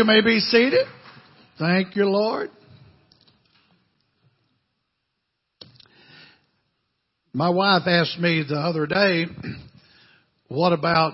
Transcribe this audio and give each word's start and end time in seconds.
You 0.00 0.06
may 0.06 0.22
be 0.22 0.40
seated. 0.40 0.86
Thank 1.58 1.94
you, 1.94 2.06
Lord. 2.06 2.48
My 7.34 7.50
wife 7.50 7.82
asked 7.84 8.18
me 8.18 8.42
the 8.48 8.56
other 8.56 8.86
day, 8.86 9.26
what 10.48 10.72
about 10.72 11.12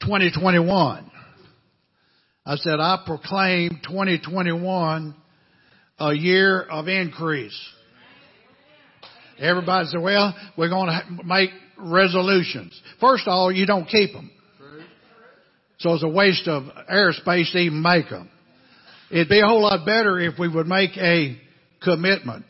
2021? 0.00 1.10
I 2.46 2.56
said, 2.56 2.80
I 2.80 3.02
proclaim 3.04 3.78
2021 3.86 5.14
a 5.98 6.14
year 6.14 6.62
of 6.62 6.88
increase. 6.88 7.60
Everybody 9.38 9.88
said, 9.88 10.00
well, 10.00 10.34
we're 10.56 10.70
going 10.70 10.88
to 10.88 11.24
make 11.26 11.50
resolutions. 11.76 12.80
First 13.02 13.24
of 13.24 13.32
all, 13.32 13.52
you 13.52 13.66
don't 13.66 13.86
keep 13.86 14.14
them. 14.14 14.30
So 15.78 15.94
it's 15.94 16.02
a 16.02 16.08
waste 16.08 16.48
of 16.48 16.64
airspace 16.90 17.52
to 17.52 17.58
even 17.58 17.82
make 17.82 18.08
them. 18.08 18.30
It'd 19.10 19.28
be 19.28 19.40
a 19.40 19.46
whole 19.46 19.62
lot 19.62 19.86
better 19.86 20.18
if 20.18 20.38
we 20.38 20.48
would 20.48 20.66
make 20.66 20.96
a 20.96 21.36
commitment 21.82 22.46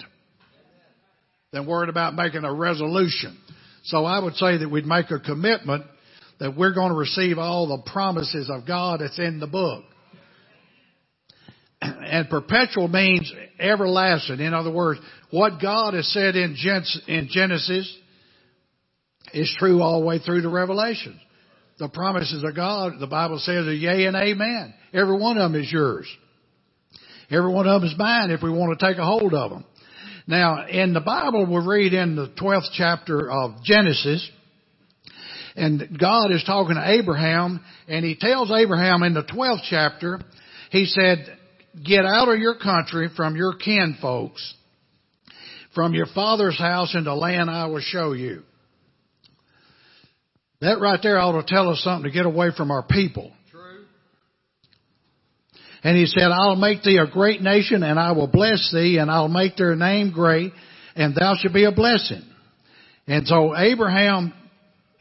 than 1.52 1.66
worried 1.66 1.90
about 1.90 2.14
making 2.14 2.44
a 2.44 2.52
resolution. 2.52 3.36
So 3.84 4.04
I 4.04 4.18
would 4.18 4.34
say 4.34 4.58
that 4.58 4.70
we'd 4.70 4.86
make 4.86 5.10
a 5.10 5.18
commitment 5.18 5.84
that 6.38 6.56
we're 6.56 6.74
going 6.74 6.90
to 6.90 6.96
receive 6.96 7.38
all 7.38 7.68
the 7.68 7.90
promises 7.90 8.50
of 8.50 8.66
God 8.66 9.00
that's 9.00 9.18
in 9.18 9.40
the 9.40 9.46
book. 9.46 9.84
And 11.82 12.28
perpetual 12.30 12.88
means 12.88 13.30
everlasting. 13.60 14.40
In 14.40 14.54
other 14.54 14.70
words, 14.70 15.00
what 15.30 15.60
God 15.60 15.94
has 15.94 16.10
said 16.12 16.34
in 16.34 16.56
Genesis 17.30 17.98
is 19.34 19.54
true 19.58 19.82
all 19.82 20.00
the 20.00 20.06
way 20.06 20.18
through 20.18 20.40
the 20.40 20.48
Revelations. 20.48 21.20
The 21.78 21.88
promises 21.88 22.42
of 22.42 22.56
God, 22.56 22.94
the 23.00 23.06
Bible 23.06 23.38
says 23.38 23.66
are 23.66 23.74
yea 23.74 24.06
and 24.06 24.16
amen. 24.16 24.74
Every 24.94 25.18
one 25.18 25.36
of 25.36 25.52
them 25.52 25.60
is 25.60 25.70
yours. 25.70 26.06
Every 27.30 27.52
one 27.52 27.66
of 27.66 27.82
them 27.82 27.90
is 27.90 27.98
mine 27.98 28.30
if 28.30 28.42
we 28.42 28.50
want 28.50 28.78
to 28.78 28.86
take 28.86 28.98
a 28.98 29.04
hold 29.04 29.34
of 29.34 29.50
them. 29.50 29.64
Now, 30.26 30.66
in 30.66 30.92
the 30.92 31.00
Bible, 31.00 31.46
we 31.46 31.66
read 31.66 31.92
in 31.92 32.16
the 32.16 32.28
12th 32.28 32.70
chapter 32.72 33.30
of 33.30 33.62
Genesis, 33.62 34.28
and 35.54 35.98
God 36.00 36.32
is 36.32 36.44
talking 36.44 36.74
to 36.74 36.90
Abraham, 36.90 37.64
and 37.88 38.04
he 38.04 38.16
tells 38.16 38.50
Abraham 38.50 39.02
in 39.02 39.14
the 39.14 39.22
12th 39.22 39.62
chapter, 39.68 40.20
he 40.70 40.86
said, 40.86 41.38
get 41.84 42.04
out 42.04 42.28
of 42.28 42.38
your 42.38 42.56
country 42.58 43.10
from 43.14 43.36
your 43.36 43.54
kin 43.54 43.98
folks, 44.00 44.54
from 45.74 45.94
your 45.94 46.06
father's 46.14 46.58
house 46.58 46.94
into 46.94 47.14
land 47.14 47.50
I 47.50 47.66
will 47.66 47.80
show 47.80 48.12
you. 48.12 48.42
That 50.60 50.80
right 50.80 50.98
there 51.02 51.18
ought 51.18 51.40
to 51.40 51.46
tell 51.46 51.68
us 51.70 51.82
something 51.82 52.10
to 52.10 52.14
get 52.14 52.26
away 52.26 52.48
from 52.56 52.70
our 52.70 52.82
people. 52.82 53.32
True. 53.50 53.84
And 55.82 55.96
he 55.96 56.06
said, 56.06 56.30
I'll 56.32 56.56
make 56.56 56.82
thee 56.82 56.98
a 56.98 57.10
great 57.10 57.42
nation 57.42 57.82
and 57.82 57.98
I 57.98 58.12
will 58.12 58.26
bless 58.26 58.72
thee 58.72 58.98
and 58.98 59.10
I'll 59.10 59.28
make 59.28 59.56
their 59.56 59.76
name 59.76 60.12
great 60.12 60.52
and 60.94 61.14
thou 61.14 61.34
shalt 61.36 61.52
be 61.52 61.64
a 61.64 61.72
blessing. 61.72 62.22
And 63.06 63.26
so 63.26 63.56
Abraham, 63.56 64.32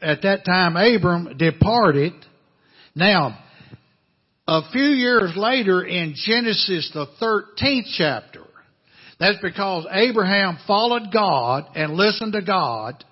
at 0.00 0.22
that 0.22 0.44
time, 0.44 0.76
Abram 0.76 1.38
departed. 1.38 2.12
Now, 2.94 3.38
a 4.46 4.70
few 4.70 4.84
years 4.84 5.32
later 5.36 5.84
in 5.84 6.14
Genesis 6.14 6.90
the 6.92 7.06
13th 7.20 7.94
chapter, 7.96 8.44
that's 9.18 9.38
because 9.42 9.86
Abraham 9.90 10.58
followed 10.66 11.10
God 11.12 11.64
and 11.74 11.94
listened 11.94 12.34
to 12.34 12.42
God 12.42 13.02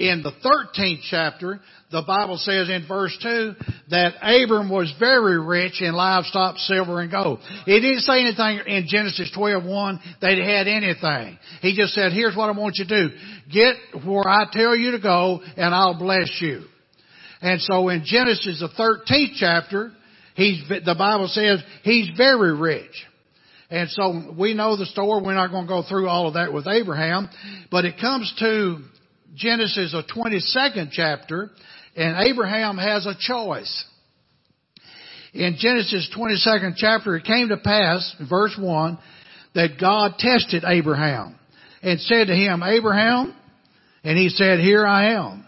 in 0.00 0.22
the 0.22 0.32
13th 0.32 1.00
chapter, 1.10 1.60
the 1.92 2.02
Bible 2.06 2.38
says 2.38 2.70
in 2.70 2.86
verse 2.88 3.16
2 3.22 3.54
that 3.90 4.14
Abram 4.22 4.70
was 4.70 4.92
very 4.98 5.38
rich 5.38 5.82
in 5.82 5.92
livestock, 5.92 6.56
silver, 6.56 7.00
and 7.00 7.10
gold. 7.10 7.40
It 7.66 7.80
didn't 7.80 8.00
say 8.00 8.22
anything 8.22 8.60
in 8.66 8.86
Genesis 8.88 9.30
12:1 9.36 10.00
that 10.22 10.32
he 10.32 10.40
had 10.40 10.66
anything. 10.68 11.38
He 11.60 11.76
just 11.76 11.92
said, 11.92 12.12
here's 12.12 12.34
what 12.34 12.48
I 12.48 12.58
want 12.58 12.76
you 12.76 12.86
to 12.86 13.08
do. 13.08 13.14
Get 13.52 14.06
where 14.06 14.26
I 14.26 14.46
tell 14.50 14.74
you 14.74 14.92
to 14.92 15.00
go 15.00 15.42
and 15.56 15.74
I'll 15.74 15.98
bless 15.98 16.30
you. 16.40 16.62
And 17.42 17.60
so 17.60 17.88
in 17.90 18.02
Genesis 18.04 18.60
the 18.60 18.68
13th 18.68 19.34
chapter, 19.36 19.92
he's, 20.34 20.66
the 20.68 20.94
Bible 20.96 21.28
says 21.28 21.62
he's 21.82 22.08
very 22.16 22.56
rich. 22.56 23.06
And 23.70 23.88
so 23.90 24.34
we 24.38 24.54
know 24.54 24.76
the 24.76 24.86
story. 24.86 25.22
We're 25.22 25.34
not 25.34 25.50
going 25.50 25.66
to 25.66 25.68
go 25.68 25.82
through 25.82 26.08
all 26.08 26.26
of 26.26 26.34
that 26.34 26.52
with 26.52 26.66
Abraham, 26.66 27.28
but 27.70 27.84
it 27.84 28.00
comes 28.00 28.32
to 28.40 28.78
Genesis, 29.34 29.94
a 29.94 30.02
22nd 30.02 30.90
chapter, 30.92 31.50
and 31.96 32.28
Abraham 32.28 32.78
has 32.78 33.06
a 33.06 33.14
choice. 33.18 33.84
In 35.32 35.56
Genesis 35.58 36.10
22nd 36.16 36.74
chapter, 36.76 37.16
it 37.16 37.24
came 37.24 37.48
to 37.48 37.56
pass, 37.56 38.16
verse 38.28 38.56
1, 38.58 38.98
that 39.54 39.78
God 39.80 40.14
tested 40.18 40.64
Abraham 40.66 41.36
and 41.82 42.00
said 42.00 42.26
to 42.26 42.34
him, 42.34 42.62
Abraham, 42.62 43.34
and 44.02 44.18
he 44.18 44.28
said, 44.28 44.58
here 44.60 44.86
I 44.86 45.14
am. 45.14 45.46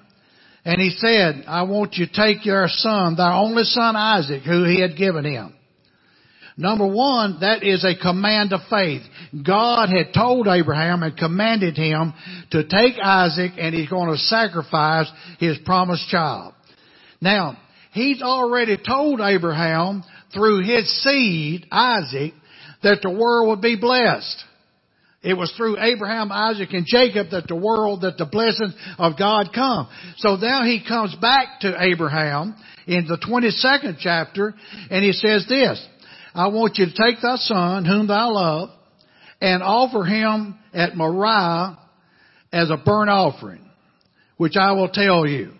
And 0.65 0.81
he 0.81 0.91
said, 0.91 1.45
I 1.49 1.65
want 1.65 1.95
you 1.95 2.07
to 2.07 2.13
take 2.13 2.47
your 2.47 2.67
son, 2.69 3.17
thy 3.17 3.37
only 3.37 3.65
son 3.65 3.97
Isaac, 3.97 4.43
who 4.43 4.65
he 4.65 4.81
had 4.81 4.97
given 4.97 5.25
him. 5.25 5.55
Number 6.57 6.87
one, 6.87 7.39
that 7.41 7.63
is 7.63 7.85
a 7.85 8.01
command 8.01 8.53
of 8.53 8.61
faith. 8.69 9.03
God 9.45 9.89
had 9.89 10.13
told 10.13 10.47
Abraham 10.47 11.03
and 11.03 11.17
commanded 11.17 11.77
him 11.77 12.13
to 12.51 12.65
take 12.65 12.95
Isaac 13.03 13.53
and 13.59 13.75
he's 13.75 13.89
going 13.89 14.11
to 14.11 14.19
sacrifice 14.19 15.11
his 15.39 15.59
promised 15.65 16.09
child. 16.09 16.55
Now, 17.21 17.57
he's 17.93 18.21
already 18.21 18.77
told 18.77 19.21
Abraham 19.21 20.05
through 20.35 20.63
his 20.65 20.91
seed, 21.03 21.67
Isaac, 21.71 22.35
that 22.83 23.01
the 23.03 23.11
world 23.11 23.49
would 23.49 23.63
be 23.63 23.77
blessed. 23.77 24.45
It 25.23 25.35
was 25.35 25.53
through 25.57 25.79
Abraham, 25.79 26.33
Isaac, 26.33 26.73
and 26.73 26.85
Jacob 26.85 27.31
that 27.31 27.47
the 27.47 27.55
world, 27.55 28.01
that 28.03 28.19
the 28.19 28.27
blessings 28.27 28.75
of 28.99 29.17
God 29.17 29.51
come. 29.55 29.89
So 30.17 30.35
now 30.35 30.65
he 30.65 30.85
comes 30.87 31.15
back 31.15 31.61
to 31.61 31.77
Abraham 31.79 32.57
in 32.89 33.07
the 33.07 33.19
22nd 33.19 33.99
chapter 34.01 34.53
and 34.91 35.05
he 35.05 35.13
says 35.13 35.47
this, 35.49 35.87
I 36.35 36.49
want 36.49 36.79
you 36.79 36.87
to 36.87 36.93
take 36.93 37.21
thy 37.21 37.37
son, 37.37 37.85
whom 37.85 38.07
thou 38.07 38.33
love, 38.33 38.71
and 39.41 39.63
offer 39.63 40.05
him 40.05 40.57
at 40.73 40.97
Moriah 40.97 41.79
as 42.53 42.71
a 42.71 42.77
burnt 42.77 43.11
offering, 43.11 43.65
which 44.37 44.57
I 44.57 44.73
will 44.73 44.89
tell 44.89 45.27
you. 45.27 45.53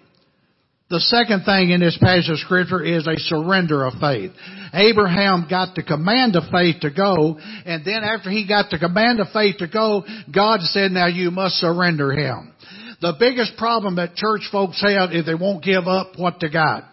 The 0.89 1.01
second 1.01 1.45
thing 1.45 1.71
in 1.71 1.81
this 1.81 1.97
passage 1.99 2.29
of 2.31 2.39
scripture 2.39 2.85
is 2.85 3.07
a 3.07 3.17
surrender 3.17 3.87
of 3.87 3.95
faith. 3.95 4.33
Abraham 4.75 5.47
got 5.49 5.75
the 5.75 5.83
command 5.83 6.37
of 6.37 6.45
faith 6.53 6.81
to 6.83 6.91
go, 6.91 7.39
and 7.65 7.83
then 7.83 8.05
after 8.05 8.29
he 8.29 8.47
got 8.47 8.69
the 8.71 8.79
command 8.79 9.19
of 9.19 9.29
faith 9.33 9.57
to 9.59 9.69
go, 9.69 10.05
God 10.35 10.61
said, 10.61 10.93
now 10.93 11.07
you 11.07 11.31
must 11.31 11.55
surrender 11.55 12.13
him. 12.13 12.53
The 13.01 13.15
biggest 13.19 13.57
problem 13.57 13.97
that 13.97 14.17
church 14.17 14.43
folks 14.53 14.83
have 14.83 15.13
is 15.13 15.25
they 15.25 15.35
won't 15.35 15.65
give 15.65 15.87
up 15.87 16.13
what 16.19 16.35
they 16.41 16.51
got. 16.51 16.85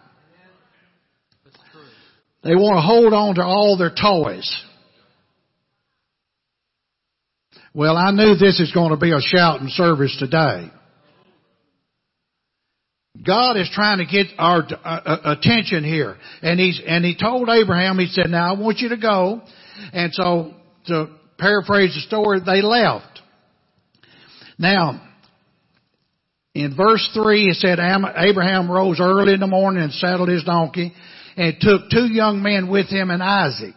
They 2.42 2.54
want 2.54 2.76
to 2.76 2.80
hold 2.80 3.12
on 3.12 3.34
to 3.34 3.42
all 3.42 3.76
their 3.76 3.90
toys. 3.90 4.50
Well, 7.74 7.96
I 7.96 8.10
knew 8.10 8.34
this 8.34 8.58
is 8.58 8.72
going 8.72 8.90
to 8.90 8.96
be 8.96 9.12
a 9.12 9.20
shouting 9.20 9.68
service 9.68 10.16
today. 10.18 10.70
God 13.24 13.56
is 13.58 13.70
trying 13.72 13.98
to 13.98 14.06
get 14.06 14.26
our 14.38 14.62
uh, 14.62 14.88
uh, 14.88 15.36
attention 15.36 15.84
here. 15.84 16.16
And 16.42 16.58
he's, 16.58 16.80
and 16.84 17.04
he 17.04 17.16
told 17.16 17.48
Abraham, 17.48 17.98
he 17.98 18.06
said, 18.06 18.30
now 18.30 18.54
I 18.54 18.58
want 18.58 18.78
you 18.78 18.88
to 18.90 18.96
go. 18.96 19.42
And 19.92 20.12
so, 20.14 20.54
to 20.86 21.08
paraphrase 21.38 21.94
the 21.94 22.00
story, 22.00 22.40
they 22.44 22.62
left. 22.62 23.20
Now, 24.58 25.02
in 26.54 26.74
verse 26.76 27.08
3, 27.14 27.48
it 27.48 27.56
said, 27.56 27.78
Abraham 27.78 28.70
rose 28.70 28.98
early 29.00 29.34
in 29.34 29.40
the 29.40 29.46
morning 29.46 29.82
and 29.82 29.92
saddled 29.92 30.28
his 30.28 30.44
donkey 30.44 30.94
and 31.36 31.56
took 31.60 31.90
two 31.90 32.06
young 32.06 32.42
men 32.42 32.68
with 32.68 32.88
him 32.88 33.10
and 33.10 33.22
Isaac 33.22 33.74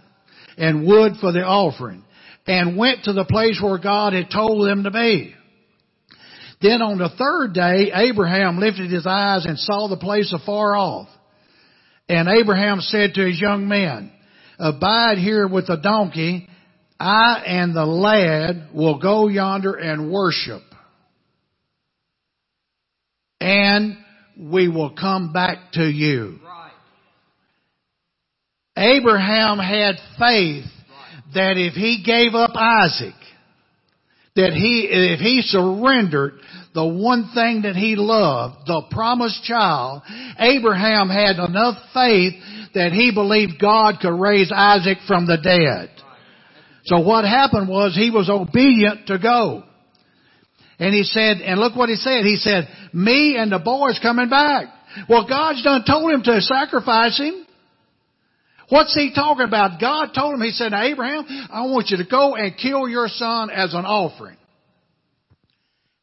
and 0.57 0.85
wood 0.85 1.13
for 1.19 1.31
the 1.31 1.43
offering 1.43 2.03
and 2.45 2.77
went 2.77 3.05
to 3.05 3.13
the 3.13 3.25
place 3.25 3.59
where 3.61 3.77
God 3.77 4.13
had 4.13 4.29
told 4.31 4.67
them 4.67 4.83
to 4.83 4.91
be. 4.91 5.33
Then 6.61 6.81
on 6.81 6.97
the 6.97 7.09
third 7.17 7.53
day, 7.53 7.91
Abraham 7.93 8.57
lifted 8.57 8.89
his 8.89 9.05
eyes 9.05 9.45
and 9.45 9.59
saw 9.59 9.87
the 9.87 9.97
place 9.97 10.33
afar 10.33 10.75
off. 10.75 11.09
And 12.07 12.27
Abraham 12.29 12.79
said 12.79 13.13
to 13.15 13.25
his 13.25 13.39
young 13.39 13.67
men, 13.67 14.11
abide 14.59 15.17
here 15.17 15.47
with 15.47 15.67
the 15.67 15.77
donkey. 15.77 16.47
I 16.99 17.43
and 17.45 17.75
the 17.75 17.85
lad 17.85 18.69
will 18.73 18.99
go 18.99 19.27
yonder 19.27 19.73
and 19.73 20.11
worship. 20.11 20.61
And 23.41 23.97
we 24.39 24.69
will 24.69 24.91
come 24.91 25.33
back 25.33 25.73
to 25.73 25.83
you. 25.83 26.39
Abraham 28.75 29.59
had 29.59 29.95
faith 30.17 30.65
that 31.33 31.57
if 31.57 31.73
he 31.73 32.03
gave 32.05 32.33
up 32.33 32.51
Isaac, 32.55 33.13
that 34.35 34.53
he, 34.53 34.87
if 34.89 35.19
he 35.19 35.41
surrendered 35.43 36.39
the 36.73 36.85
one 36.85 37.29
thing 37.35 37.63
that 37.63 37.75
he 37.75 37.95
loved, 37.95 38.65
the 38.65 38.81
promised 38.89 39.43
child, 39.43 40.01
Abraham 40.39 41.09
had 41.09 41.37
enough 41.37 41.77
faith 41.93 42.33
that 42.73 42.91
he 42.91 43.11
believed 43.13 43.61
God 43.61 43.99
could 44.01 44.19
raise 44.19 44.51
Isaac 44.53 44.97
from 45.07 45.27
the 45.27 45.37
dead. 45.37 45.91
So 46.85 47.01
what 47.01 47.25
happened 47.25 47.69
was 47.69 47.95
he 47.95 48.09
was 48.09 48.29
obedient 48.29 49.07
to 49.07 49.19
go. 49.19 49.63
And 50.79 50.93
he 50.93 51.03
said, 51.03 51.37
and 51.37 51.59
look 51.59 51.75
what 51.75 51.89
he 51.89 51.95
said. 51.95 52.25
He 52.25 52.37
said, 52.37 52.67
me 52.91 53.37
and 53.37 53.51
the 53.51 53.59
boys 53.59 53.99
coming 54.01 54.29
back. 54.29 54.65
Well, 55.07 55.27
God's 55.27 55.63
done 55.63 55.83
told 55.87 56.11
him 56.11 56.23
to 56.23 56.41
sacrifice 56.41 57.17
him. 57.19 57.42
What's 58.73 58.95
he 58.95 59.13
talking 59.13 59.45
about? 59.45 59.79
God 59.79 60.13
told 60.15 60.33
him, 60.33 60.41
he 60.41 60.49
said, 60.49 60.73
Abraham, 60.73 61.25
I 61.51 61.67
want 61.67 61.89
you 61.89 61.97
to 61.97 62.09
go 62.09 62.33
and 62.33 62.57
kill 62.57 62.89
your 62.89 63.07
son 63.07 63.51
as 63.51 63.75
an 63.75 63.85
offering. 63.85 64.35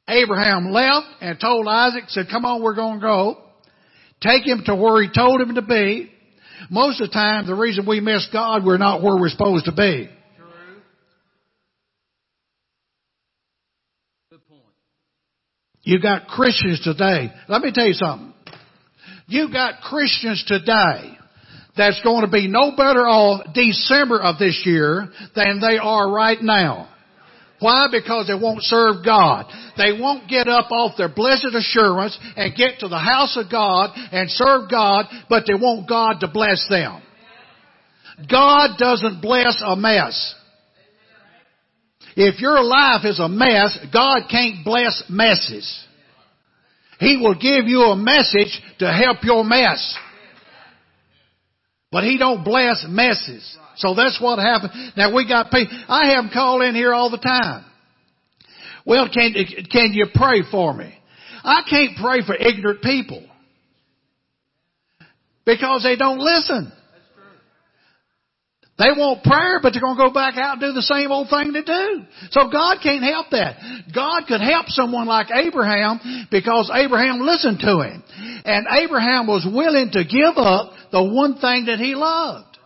Abraham 0.08 0.70
left 0.70 1.08
and 1.20 1.40
told 1.40 1.66
Isaac, 1.66 2.04
said, 2.06 2.26
come 2.30 2.44
on, 2.44 2.62
we're 2.62 2.76
going 2.76 3.00
to 3.00 3.04
go. 3.04 3.38
Take 4.20 4.46
him 4.46 4.62
to 4.66 4.76
where 4.76 5.02
he 5.02 5.08
told 5.12 5.40
him 5.40 5.56
to 5.56 5.62
be. 5.62 6.12
Most 6.70 7.00
of 7.00 7.08
the 7.08 7.12
time, 7.12 7.48
the 7.48 7.56
reason 7.56 7.88
we 7.88 7.98
miss 7.98 8.28
God, 8.32 8.64
we're 8.64 8.78
not 8.78 9.02
where 9.02 9.16
we're 9.16 9.30
supposed 9.30 9.64
to 9.64 9.72
be. 9.72 10.08
You 15.82 16.00
got 16.00 16.28
Christians 16.28 16.80
today. 16.84 17.32
Let 17.48 17.62
me 17.62 17.72
tell 17.72 17.88
you 17.88 17.94
something. 17.94 18.32
You 19.26 19.50
got 19.52 19.80
Christians 19.80 20.44
today 20.46 21.16
that's 21.80 22.02
going 22.02 22.24
to 22.24 22.30
be 22.30 22.46
no 22.46 22.72
better 22.76 23.08
off 23.08 23.54
December 23.54 24.20
of 24.20 24.38
this 24.38 24.62
year 24.66 25.08
than 25.34 25.60
they 25.60 25.78
are 25.78 26.10
right 26.12 26.40
now. 26.40 26.88
Why? 27.60 27.88
Because 27.90 28.26
they 28.26 28.34
won't 28.34 28.62
serve 28.62 29.04
God. 29.04 29.46
They 29.76 29.98
won't 29.98 30.28
get 30.28 30.48
up 30.48 30.70
off 30.70 30.96
their 30.96 31.08
blessed 31.08 31.54
assurance 31.54 32.18
and 32.36 32.54
get 32.54 32.80
to 32.80 32.88
the 32.88 32.98
house 32.98 33.36
of 33.36 33.50
God 33.50 33.90
and 34.12 34.30
serve 34.30 34.70
God, 34.70 35.06
but 35.28 35.44
they 35.46 35.54
want 35.54 35.88
God 35.88 36.20
to 36.20 36.28
bless 36.28 36.66
them. 36.68 37.02
God 38.30 38.76
doesn't 38.78 39.22
bless 39.22 39.62
a 39.64 39.76
mess. 39.76 40.34
If 42.16 42.40
your 42.40 42.62
life 42.62 43.04
is 43.04 43.20
a 43.20 43.28
mess, 43.28 43.78
God 43.92 44.22
can't 44.30 44.64
bless 44.64 45.04
messes. 45.08 45.86
He 46.98 47.16
will 47.16 47.34
give 47.34 47.66
you 47.66 47.80
a 47.80 47.96
message 47.96 48.60
to 48.80 48.92
help 48.92 49.18
your 49.22 49.44
mess. 49.44 49.96
But 51.92 52.04
He 52.04 52.18
don't 52.18 52.44
bless 52.44 52.84
messes. 52.88 53.58
So 53.76 53.94
that's 53.94 54.20
what 54.20 54.38
happened. 54.38 54.92
Now 54.96 55.14
we 55.14 55.26
got 55.26 55.50
people, 55.50 55.76
I 55.88 56.12
have 56.12 56.24
them 56.24 56.30
call 56.32 56.62
in 56.62 56.74
here 56.74 56.92
all 56.92 57.10
the 57.10 57.18
time. 57.18 57.64
Well, 58.86 59.08
can, 59.12 59.34
can 59.70 59.92
you 59.92 60.06
pray 60.14 60.42
for 60.50 60.74
me? 60.74 60.94
I 61.42 61.62
can't 61.68 61.96
pray 61.96 62.20
for 62.24 62.34
ignorant 62.34 62.82
people. 62.82 63.26
Because 65.44 65.82
they 65.82 65.96
don't 65.96 66.18
listen. 66.18 66.72
They 68.80 68.96
want 68.96 69.22
prayer, 69.24 69.60
but 69.60 69.72
they're 69.72 69.82
going 69.82 69.98
to 69.98 70.08
go 70.08 70.12
back 70.12 70.38
out 70.38 70.56
and 70.56 70.60
do 70.60 70.72
the 70.72 70.80
same 70.80 71.12
old 71.12 71.28
thing 71.28 71.52
they 71.52 71.60
do. 71.60 72.00
So 72.30 72.48
God 72.48 72.78
can't 72.82 73.04
help 73.04 73.28
that. 73.30 73.60
God 73.94 74.24
could 74.26 74.40
help 74.40 74.68
someone 74.68 75.06
like 75.06 75.28
Abraham 75.28 76.00
because 76.30 76.72
Abraham 76.72 77.20
listened 77.20 77.60
to 77.60 77.84
him. 77.84 78.02
And 78.46 78.66
Abraham 78.72 79.26
was 79.26 79.44
willing 79.44 79.90
to 79.92 80.04
give 80.04 80.32
up 80.40 80.72
the 80.92 81.02
one 81.02 81.38
thing 81.38 81.66
that 81.66 81.78
he 81.78 81.94
loved. 81.94 82.58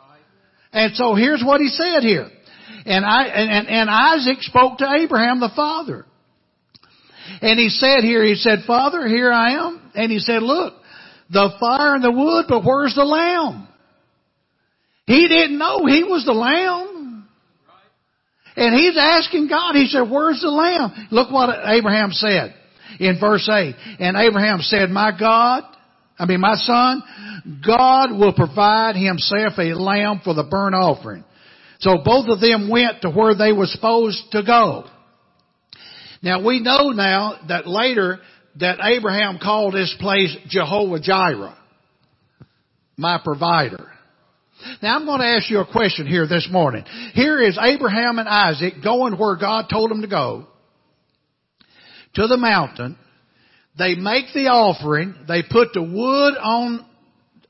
And 0.72 0.94
so 0.96 1.14
here's 1.14 1.42
what 1.44 1.60
he 1.60 1.68
said 1.68 2.02
here. 2.02 2.28
And, 2.86 3.04
I, 3.04 3.24
and, 3.26 3.68
and 3.68 3.90
Isaac 3.90 4.42
spoke 4.42 4.78
to 4.78 4.90
Abraham 4.90 5.40
the 5.40 5.52
father. 5.54 6.04
And 7.40 7.58
he 7.58 7.68
said 7.68 8.00
here, 8.00 8.24
he 8.24 8.34
said, 8.34 8.60
Father, 8.66 9.06
here 9.06 9.32
I 9.32 9.52
am. 9.52 9.90
And 9.94 10.10
he 10.10 10.18
said, 10.18 10.42
look, 10.42 10.74
the 11.30 11.50
fire 11.58 11.94
and 11.94 12.04
the 12.04 12.10
wood, 12.10 12.46
but 12.48 12.64
where's 12.64 12.94
the 12.94 13.04
lamb? 13.04 13.68
He 15.06 15.28
didn't 15.28 15.58
know 15.58 15.86
he 15.86 16.02
was 16.02 16.24
the 16.24 16.32
lamb. 16.32 17.28
And 18.56 18.74
he's 18.74 18.96
asking 18.98 19.48
God, 19.48 19.74
he 19.74 19.86
said, 19.86 20.08
where's 20.10 20.40
the 20.40 20.50
lamb? 20.50 21.08
Look 21.10 21.30
what 21.30 21.50
Abraham 21.66 22.12
said 22.12 22.54
in 23.00 23.18
verse 23.18 23.48
8. 23.48 23.74
And 23.98 24.16
Abraham 24.16 24.60
said, 24.60 24.90
my 24.90 25.10
God, 25.18 25.64
I 26.18 26.26
mean 26.26 26.40
my 26.40 26.54
son, 26.54 27.02
God 27.66 28.12
will 28.12 28.32
provide 28.32 28.96
himself 28.96 29.54
a 29.58 29.74
lamb 29.74 30.20
for 30.22 30.34
the 30.34 30.44
burnt 30.44 30.74
offering. 30.74 31.24
So 31.80 31.98
both 32.04 32.28
of 32.28 32.40
them 32.40 32.70
went 32.70 33.02
to 33.02 33.10
where 33.10 33.34
they 33.34 33.52
were 33.52 33.66
supposed 33.66 34.30
to 34.30 34.42
go. 34.42 34.84
Now 36.22 36.44
we 36.44 36.60
know 36.60 36.90
now 36.90 37.38
that 37.48 37.66
later 37.66 38.20
that 38.60 38.78
Abraham 38.82 39.38
called 39.42 39.74
this 39.74 39.94
place 39.98 40.34
Jehovah 40.48 41.00
Jireh, 41.00 41.56
my 42.96 43.20
provider. 43.22 43.90
Now 44.80 44.96
I'm 44.96 45.04
going 45.04 45.20
to 45.20 45.26
ask 45.26 45.50
you 45.50 45.58
a 45.58 45.70
question 45.70 46.06
here 46.06 46.26
this 46.26 46.48
morning. 46.50 46.84
Here 47.12 47.40
is 47.40 47.58
Abraham 47.60 48.18
and 48.18 48.28
Isaac 48.28 48.74
going 48.82 49.18
where 49.18 49.36
God 49.36 49.66
told 49.70 49.90
them 49.90 50.02
to 50.02 50.08
go. 50.08 50.46
To 52.14 52.26
the 52.28 52.36
mountain. 52.36 52.96
They 53.76 53.94
make 53.94 54.26
the 54.34 54.46
offering. 54.46 55.14
They 55.26 55.42
put 55.42 55.72
the 55.72 55.82
wood 55.82 56.34
on 56.40 56.86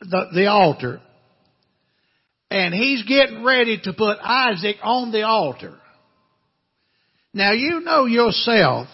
the, 0.01 0.27
the 0.35 0.47
altar. 0.47 1.01
And 2.51 2.73
he's 2.73 3.03
getting 3.03 3.45
ready 3.45 3.81
to 3.85 3.93
put 3.93 4.19
Isaac 4.23 4.77
on 4.83 5.13
the 5.13 5.23
altar. 5.23 5.75
Now 7.33 7.53
you 7.53 7.81
know 7.81 8.07
yourself, 8.07 8.87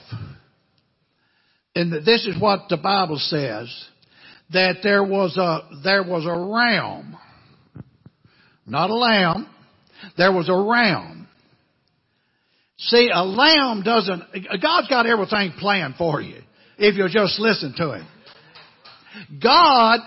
and 1.74 1.92
this 1.92 2.26
is 2.26 2.40
what 2.40 2.68
the 2.70 2.78
Bible 2.78 3.18
says, 3.18 3.68
that 4.52 4.76
there 4.82 5.04
was 5.04 5.36
a, 5.36 5.82
there 5.84 6.02
was 6.02 6.24
a 6.24 6.52
realm 6.52 7.18
not 8.70 8.88
a 8.88 8.94
lamb. 8.94 9.48
There 10.16 10.32
was 10.32 10.48
a 10.48 10.56
ram. 10.56 11.28
See, 12.78 13.10
a 13.12 13.24
lamb 13.24 13.82
doesn't, 13.82 14.22
God's 14.62 14.88
got 14.88 15.06
everything 15.06 15.52
planned 15.58 15.96
for 15.96 16.20
you 16.20 16.40
if 16.80 16.96
you'll 16.96 17.08
just 17.08 17.38
listen 17.38 17.74
to 17.76 17.94
Him. 17.94 18.08
God 19.42 20.00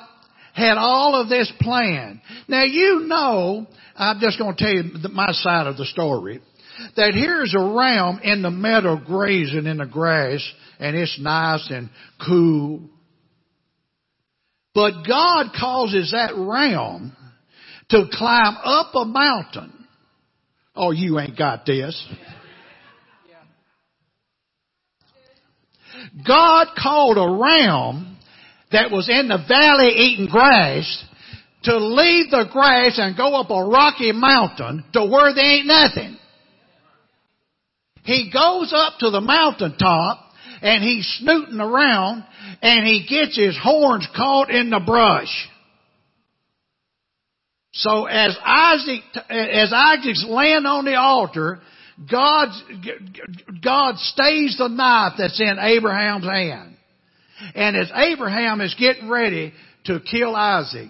had 0.54 0.78
all 0.78 1.16
of 1.16 1.30
this 1.30 1.52
planned. 1.62 2.20
Now 2.48 2.64
you 2.64 3.06
know, 3.08 3.68
I'm 3.96 4.20
just 4.20 4.38
going 4.38 4.56
to 4.56 4.64
tell 4.64 4.74
you 4.74 5.10
my 5.10 5.32
side 5.32 5.68
of 5.68 5.78
the 5.78 5.86
story, 5.86 6.42
that 6.96 7.14
here's 7.14 7.54
a 7.58 7.64
ram 7.64 8.20
in 8.24 8.42
the 8.42 8.52
meadow 8.52 9.00
grazing 9.04 9.68
in 9.68 9.78
the 9.78 9.86
grass 9.86 10.42
and 10.80 10.96
it's 10.96 11.20
nice 11.20 11.70
and 11.70 11.90
cool. 12.26 12.82
But 14.74 15.04
God 15.08 15.52
causes 15.60 16.12
that 16.12 16.34
ram 16.36 17.16
to 17.90 18.06
climb 18.12 18.58
up 18.64 18.96
a 18.96 19.06
mountain. 19.06 19.72
Oh, 20.76 20.92
you 20.92 21.20
ain't 21.20 21.38
got 21.38 21.66
this. 21.66 22.08
God 26.26 26.68
called 26.82 27.18
a 27.18 27.42
ram 27.42 28.18
that 28.72 28.92
was 28.92 29.10
in 29.10 29.28
the 29.28 29.44
valley 29.48 29.90
eating 29.90 30.28
grass 30.28 31.04
to 31.64 31.78
leave 31.78 32.30
the 32.30 32.46
grass 32.52 33.00
and 33.00 33.18
go 33.18 33.36
up 33.36 33.50
a 33.50 33.66
rocky 33.68 34.12
mountain 34.12 34.84
to 34.94 35.06
where 35.06 35.34
there 35.34 35.44
ain't 35.44 35.68
nothing. 35.68 36.18
He 38.04 38.30
goes 38.32 38.74
up 38.76 39.00
to 39.00 39.10
the 39.10 39.22
mountaintop 39.22 40.20
and 40.62 40.84
he's 40.84 41.08
snooting 41.20 41.60
around 41.60 42.26
and 42.62 42.86
he 42.86 43.06
gets 43.08 43.38
his 43.38 43.58
horns 43.62 44.08
caught 44.16 44.50
in 44.50 44.70
the 44.70 44.82
brush. 44.86 45.50
So 47.74 48.06
as 48.06 48.38
Isaac, 48.46 49.02
as 49.30 49.72
Isaac's 49.74 50.26
laying 50.28 50.66
on 50.66 50.86
the 50.86 50.96
altar, 50.96 51.62
God, 52.10 52.50
God 53.64 53.98
stays 53.98 54.58
the 54.58 54.68
knife 54.68 55.14
that's 55.18 55.40
in 55.40 55.58
Abraham's 55.60 56.26
hand. 56.26 56.76
And 57.56 57.76
as 57.76 57.92
Abraham 57.94 58.62
is 58.62 58.76
getting 58.80 59.10
ready 59.10 59.54
to 59.86 60.00
kill 60.00 60.36
Isaac, 60.36 60.90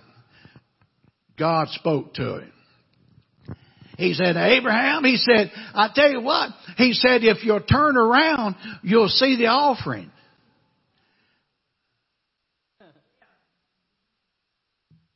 God 1.37 1.67
spoke 1.69 2.13
to 2.15 2.39
him. 2.39 2.51
He 3.97 4.13
said, 4.13 4.35
Abraham, 4.37 5.03
he 5.03 5.17
said, 5.17 5.51
I 5.73 5.89
tell 5.93 6.09
you 6.09 6.21
what, 6.21 6.49
he 6.77 6.93
said, 6.93 7.23
if 7.23 7.43
you'll 7.43 7.61
turn 7.61 7.95
around, 7.95 8.55
you'll 8.81 9.09
see 9.09 9.35
the 9.37 9.47
offering. 9.47 10.09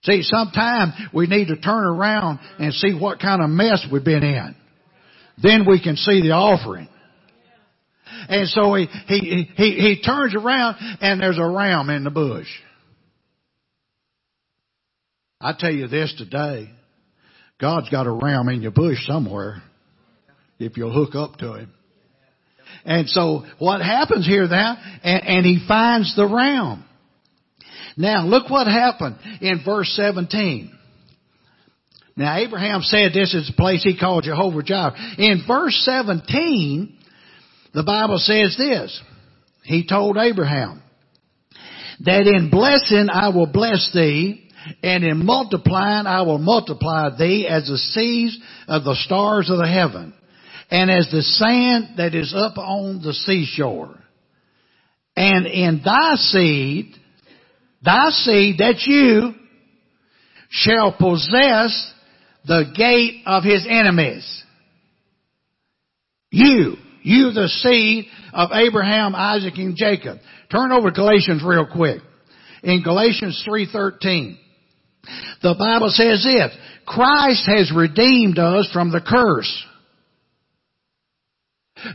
See, 0.03 0.21
sometimes 0.23 0.93
we 1.13 1.27
need 1.27 1.47
to 1.47 1.57
turn 1.57 1.85
around 1.85 2.39
and 2.59 2.73
see 2.73 2.97
what 2.97 3.19
kind 3.19 3.41
of 3.41 3.49
mess 3.49 3.85
we've 3.91 4.05
been 4.05 4.23
in. 4.23 4.55
Then 5.41 5.65
we 5.67 5.81
can 5.81 5.95
see 5.95 6.21
the 6.21 6.31
offering. 6.31 6.87
And 8.29 8.47
so 8.49 8.73
he, 8.73 8.87
he, 9.07 9.49
he, 9.55 9.71
he 9.73 10.01
turns 10.01 10.35
around 10.35 10.77
and 11.01 11.21
there's 11.21 11.37
a 11.37 11.47
ram 11.47 11.89
in 11.89 12.03
the 12.03 12.09
bush. 12.09 12.47
I 15.39 15.53
tell 15.57 15.71
you 15.71 15.87
this 15.87 16.13
today. 16.17 16.69
God's 17.59 17.89
got 17.89 18.07
a 18.07 18.11
ram 18.11 18.49
in 18.49 18.61
your 18.61 18.71
bush 18.71 18.97
somewhere. 19.05 19.61
If 20.59 20.77
you'll 20.77 20.93
hook 20.93 21.15
up 21.15 21.37
to 21.37 21.53
him. 21.53 21.73
And 22.83 23.07
so 23.07 23.43
what 23.59 23.81
happens 23.81 24.25
here 24.25 24.47
now? 24.47 24.77
And, 25.03 25.23
and 25.23 25.45
he 25.45 25.63
finds 25.67 26.15
the 26.15 26.25
ram. 26.25 26.83
Now 27.95 28.25
look 28.25 28.49
what 28.49 28.67
happened 28.67 29.17
in 29.41 29.61
verse 29.63 29.91
17. 29.95 30.71
Now 32.17 32.35
Abraham 32.37 32.81
said 32.81 33.13
this 33.13 33.33
is 33.33 33.47
the 33.47 33.53
place 33.53 33.83
he 33.83 33.97
called 33.97 34.23
Jehovah 34.23 34.63
Jireh. 34.63 34.95
In 35.17 35.43
verse 35.47 35.79
17, 35.85 36.97
the 37.73 37.83
Bible 37.83 38.17
says 38.17 38.57
this. 38.57 39.01
He 39.63 39.85
told 39.85 40.17
Abraham, 40.17 40.81
that 42.01 42.27
in 42.27 42.49
blessing 42.49 43.09
I 43.11 43.29
will 43.29 43.47
bless 43.47 43.89
thee, 43.93 44.49
and 44.83 45.03
in 45.03 45.25
multiplying 45.25 46.05
I 46.05 46.21
will 46.23 46.37
multiply 46.37 47.15
thee 47.17 47.47
as 47.47 47.67
the 47.67 47.77
seas 47.77 48.37
of 48.67 48.83
the 48.83 48.95
stars 48.95 49.49
of 49.49 49.57
the 49.57 49.67
heaven, 49.67 50.13
and 50.69 50.91
as 50.91 51.09
the 51.11 51.21
sand 51.21 51.97
that 51.97 52.13
is 52.13 52.33
up 52.35 52.57
on 52.57 53.01
the 53.01 53.13
seashore. 53.13 53.97
And 55.15 55.47
in 55.47 55.81
thy 55.83 56.15
seed, 56.15 56.93
thy 57.83 58.09
seed, 58.09 58.57
that's 58.59 58.85
you, 58.85 59.33
shall 60.49 60.95
possess 60.97 61.93
the 62.47 62.71
gate 62.75 63.23
of 63.25 63.43
his 63.43 63.65
enemies. 63.69 64.43
You, 66.31 66.75
you 67.03 67.31
the 67.31 67.47
seed 67.47 68.05
of 68.33 68.49
Abraham, 68.53 69.15
Isaac, 69.15 69.53
and 69.57 69.75
Jacob. 69.75 70.19
Turn 70.51 70.71
over 70.71 70.89
to 70.89 70.95
Galatians 70.95 71.43
real 71.45 71.67
quick. 71.71 72.01
In 72.63 72.83
Galatians 72.83 73.43
3.13, 73.47 74.37
the 75.41 75.55
Bible 75.57 75.89
says 75.89 76.23
this, 76.23 76.57
Christ 76.85 77.43
has 77.47 77.71
redeemed 77.75 78.39
us 78.39 78.69
from 78.73 78.91
the 78.91 79.01
curse. 79.01 79.65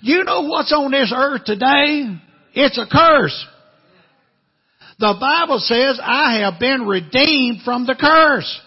You 0.03 0.25
know 0.25 0.43
what's 0.43 0.73
on 0.73 0.91
this 0.93 1.13
earth 1.15 1.45
today? 1.45 2.17
It's 2.55 2.79
a 2.79 2.87
curse. 2.91 3.47
The 4.99 5.17
Bible 5.19 5.59
says, 5.59 5.99
I 6.03 6.41
have 6.45 6.61
been 6.61 6.83
redeemed 6.83 7.63
from 7.65 7.87
the 7.87 7.97
curse. 7.99 8.61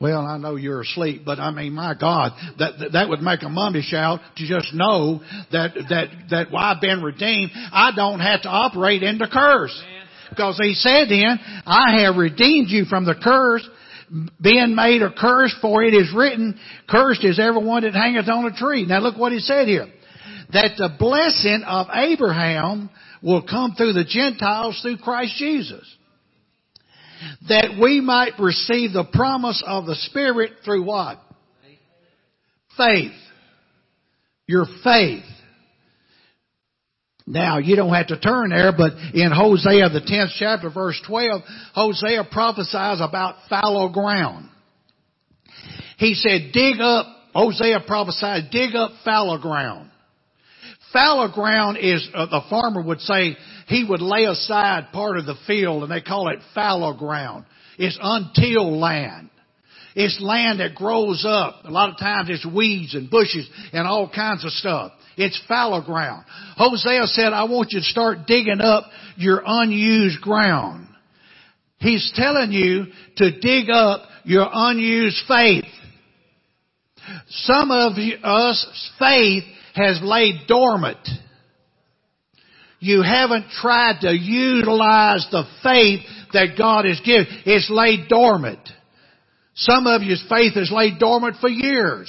Well, 0.00 0.24
I 0.24 0.38
know 0.38 0.54
you're 0.54 0.82
asleep, 0.82 1.22
but 1.26 1.40
I 1.40 1.50
mean, 1.50 1.72
my 1.72 1.92
God, 1.92 2.30
that 2.60 2.92
that 2.92 3.08
would 3.08 3.20
make 3.20 3.42
a 3.42 3.48
mummy 3.48 3.82
shout 3.82 4.20
to 4.36 4.46
just 4.46 4.72
know 4.72 5.20
that 5.50 5.74
that 5.88 6.08
that 6.30 6.52
well, 6.52 6.62
I've 6.62 6.80
been 6.80 7.02
redeemed. 7.02 7.50
I 7.52 7.90
don't 7.96 8.20
have 8.20 8.42
to 8.42 8.48
operate 8.48 9.02
in 9.02 9.18
the 9.18 9.26
curse, 9.26 9.76
because 10.30 10.56
He 10.62 10.74
said, 10.74 11.08
"Then 11.08 11.40
I 11.66 12.02
have 12.02 12.14
redeemed 12.14 12.68
you 12.68 12.84
from 12.84 13.06
the 13.06 13.16
curse." 13.16 13.68
Being 14.40 14.76
made 14.76 15.02
a 15.02 15.10
curse, 15.10 15.54
for 15.60 15.82
it 15.82 15.94
is 15.94 16.14
written, 16.14 16.56
"Cursed 16.88 17.24
is 17.24 17.40
everyone 17.40 17.82
that 17.82 17.94
hangeth 17.94 18.28
on 18.28 18.46
a 18.46 18.52
tree." 18.52 18.86
Now 18.86 19.00
look 19.00 19.18
what 19.18 19.32
He 19.32 19.40
said 19.40 19.66
here: 19.66 19.88
that 20.52 20.76
the 20.78 20.90
blessing 20.96 21.64
of 21.66 21.88
Abraham 21.92 22.88
will 23.20 23.42
come 23.42 23.74
through 23.74 23.94
the 23.94 24.04
Gentiles 24.04 24.78
through 24.80 24.98
Christ 24.98 25.34
Jesus 25.38 25.97
that 27.48 27.78
we 27.80 28.00
might 28.00 28.38
receive 28.38 28.92
the 28.92 29.04
promise 29.12 29.62
of 29.66 29.86
the 29.86 29.94
Spirit 29.94 30.52
through 30.64 30.84
what? 30.84 31.20
Faith. 32.76 33.12
Your 34.46 34.66
faith. 34.84 35.24
Now, 37.26 37.58
you 37.58 37.76
don't 37.76 37.92
have 37.92 38.06
to 38.06 38.18
turn 38.18 38.50
there, 38.50 38.72
but 38.74 38.92
in 39.12 39.30
Hosea, 39.30 39.90
the 39.90 40.00
10th 40.00 40.30
chapter, 40.38 40.70
verse 40.70 40.98
12, 41.06 41.42
Hosea 41.74 42.24
prophesies 42.32 43.00
about 43.02 43.36
fallow 43.50 43.90
ground. 43.90 44.48
He 45.98 46.14
said, 46.14 46.52
dig 46.52 46.80
up, 46.80 47.06
Hosea 47.34 47.80
prophesied, 47.86 48.50
dig 48.50 48.74
up 48.74 48.92
fallow 49.04 49.36
ground. 49.36 49.90
Fallow 50.92 51.28
ground 51.32 51.78
is, 51.78 52.08
uh, 52.14 52.26
the 52.26 52.42
farmer 52.48 52.82
would 52.82 53.00
say, 53.00 53.36
he 53.66 53.84
would 53.84 54.00
lay 54.00 54.24
aside 54.24 54.88
part 54.92 55.18
of 55.18 55.26
the 55.26 55.36
field 55.46 55.82
and 55.82 55.92
they 55.92 56.00
call 56.00 56.28
it 56.28 56.38
fallow 56.54 56.94
ground. 56.94 57.44
It's 57.78 57.98
untilled 58.00 58.78
land. 58.78 59.30
It's 59.94 60.20
land 60.20 60.60
that 60.60 60.74
grows 60.74 61.24
up. 61.28 61.64
A 61.64 61.70
lot 61.70 61.90
of 61.90 61.98
times 61.98 62.28
it's 62.30 62.46
weeds 62.46 62.94
and 62.94 63.10
bushes 63.10 63.48
and 63.72 63.86
all 63.86 64.08
kinds 64.08 64.44
of 64.44 64.52
stuff. 64.52 64.92
It's 65.16 65.40
fallow 65.48 65.82
ground. 65.82 66.24
Hosea 66.56 67.06
said, 67.06 67.32
I 67.32 67.44
want 67.44 67.72
you 67.72 67.80
to 67.80 67.84
start 67.84 68.26
digging 68.26 68.60
up 68.60 68.84
your 69.16 69.42
unused 69.44 70.20
ground. 70.20 70.88
He's 71.78 72.10
telling 72.14 72.52
you 72.52 72.86
to 73.16 73.40
dig 73.40 73.70
up 73.70 74.02
your 74.24 74.48
unused 74.50 75.22
faith. 75.26 75.64
Some 77.28 77.70
of 77.70 77.94
us 78.22 78.90
faith 78.98 79.44
has 79.78 80.00
laid 80.02 80.46
dormant 80.46 80.98
you 82.80 83.02
haven't 83.02 83.50
tried 83.50 84.00
to 84.02 84.12
utilize 84.12 85.26
the 85.30 85.44
faith 85.62 86.00
that 86.32 86.56
God 86.56 86.84
has 86.84 87.00
given. 87.00 87.26
It's 87.44 87.68
laid 87.70 88.08
dormant. 88.08 88.60
Some 89.54 89.86
of 89.86 90.02
you's 90.02 90.24
faith 90.28 90.54
has 90.54 90.70
laid 90.72 91.00
dormant 91.00 91.36
for 91.40 91.48
years. 91.48 92.08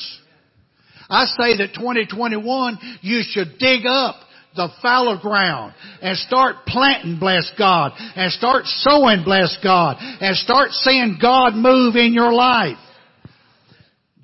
I 1.09 1.25
say 1.25 1.57
that 1.57 1.73
2021, 1.73 2.77
you 3.01 3.21
should 3.27 3.57
dig 3.57 3.87
up 3.87 4.15
the 4.55 4.69
fallow 4.81 5.17
ground 5.19 5.73
and 6.01 6.15
start 6.17 6.57
planting, 6.67 7.17
bless 7.19 7.51
God, 7.57 7.93
and 7.97 8.31
start 8.31 8.65
sowing, 8.65 9.23
bless 9.23 9.57
God, 9.63 9.97
and 9.99 10.37
start 10.37 10.71
seeing 10.71 11.17
God 11.19 11.55
move 11.55 11.95
in 11.95 12.13
your 12.13 12.31
life. 12.31 12.77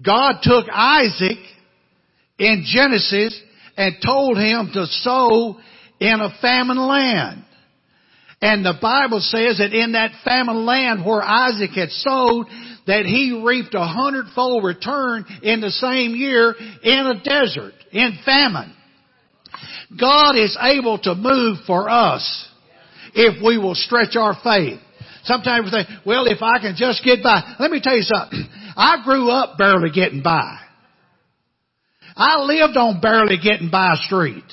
God 0.03 0.35
took 0.43 0.65
Isaac 0.71 1.37
in 2.37 2.65
Genesis 2.65 3.39
and 3.77 3.95
told 4.05 4.37
him 4.37 4.71
to 4.73 4.85
sow 4.87 5.57
in 5.99 6.19
a 6.19 6.29
famine 6.41 6.77
land. 6.77 7.43
And 8.41 8.65
the 8.65 8.77
Bible 8.81 9.21
says 9.21 9.57
that 9.57 9.73
in 9.73 9.93
that 9.93 10.11
famine 10.23 10.65
land 10.65 11.05
where 11.05 11.21
Isaac 11.21 11.71
had 11.71 11.89
sowed, 11.89 12.47
that 12.85 13.05
he 13.05 13.41
reaped 13.43 13.73
a 13.73 13.85
hundredfold 13.85 14.63
return 14.63 15.25
in 15.41 15.61
the 15.61 15.71
same 15.71 16.15
year 16.15 16.53
in 16.83 17.07
a 17.07 17.23
desert, 17.23 17.73
in 17.91 18.19
famine. 18.23 18.75
God 19.99 20.35
is 20.35 20.57
able 20.61 20.99
to 20.99 21.15
move 21.15 21.57
for 21.65 21.89
us 21.89 22.47
if 23.13 23.43
we 23.43 23.57
will 23.57 23.75
stretch 23.75 24.15
our 24.15 24.35
faith. 24.43 24.79
Sometimes 25.23 25.65
we 25.65 25.71
think, 25.71 26.05
well, 26.05 26.27
if 26.27 26.41
I 26.41 26.59
can 26.59 26.75
just 26.77 27.03
get 27.03 27.23
by. 27.23 27.55
Let 27.59 27.71
me 27.71 27.79
tell 27.81 27.95
you 27.95 28.03
something. 28.03 28.45
I 28.77 29.01
grew 29.03 29.31
up 29.31 29.57
barely 29.57 29.89
getting 29.89 30.21
by. 30.21 30.59
I 32.15 32.39
lived 32.41 32.77
on 32.77 33.01
barely 33.01 33.37
getting 33.37 33.69
by 33.69 33.93
a 33.93 33.97
street. 33.97 34.45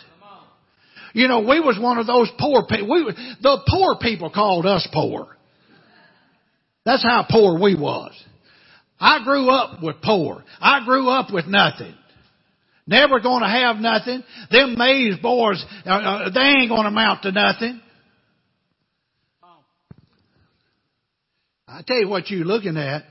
You 1.14 1.28
know, 1.28 1.40
we 1.40 1.60
was 1.60 1.78
one 1.78 1.98
of 1.98 2.06
those 2.06 2.30
poor 2.38 2.64
people. 2.66 2.90
We, 2.90 3.04
the 3.42 3.60
poor 3.68 3.96
people 4.00 4.30
called 4.30 4.66
us 4.66 4.86
poor. 4.92 5.36
That's 6.84 7.02
how 7.02 7.26
poor 7.30 7.60
we 7.60 7.74
was. 7.74 8.12
I 8.98 9.22
grew 9.24 9.50
up 9.50 9.82
with 9.82 9.96
poor. 10.02 10.42
I 10.60 10.84
grew 10.84 11.10
up 11.10 11.32
with 11.32 11.46
nothing. 11.46 11.94
Never 12.86 13.20
gonna 13.20 13.48
have 13.48 13.76
nothing. 13.76 14.24
Them 14.50 14.76
Mays 14.76 15.16
boys, 15.18 15.64
uh, 15.86 15.90
uh, 15.90 16.30
they 16.30 16.40
ain't 16.40 16.68
gonna 16.68 16.88
amount 16.88 17.22
to 17.22 17.32
nothing. 17.32 17.80
I 21.68 21.82
tell 21.86 21.98
you 21.98 22.08
what 22.08 22.28
you 22.28 22.44
looking 22.44 22.76
at. 22.76 23.04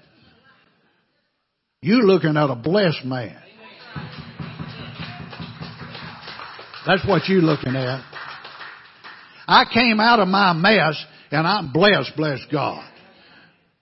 You 1.81 2.01
looking 2.03 2.37
at 2.37 2.49
a 2.49 2.55
blessed 2.55 3.05
man. 3.05 3.41
That's 6.85 7.05
what 7.07 7.27
you're 7.27 7.41
looking 7.41 7.75
at. 7.75 8.03
I 9.47 9.65
came 9.71 9.99
out 9.99 10.19
of 10.19 10.27
my 10.27 10.53
mess 10.53 11.03
and 11.31 11.45
I'm 11.45 11.71
blessed, 11.71 12.13
bless 12.15 12.39
God. 12.51 12.87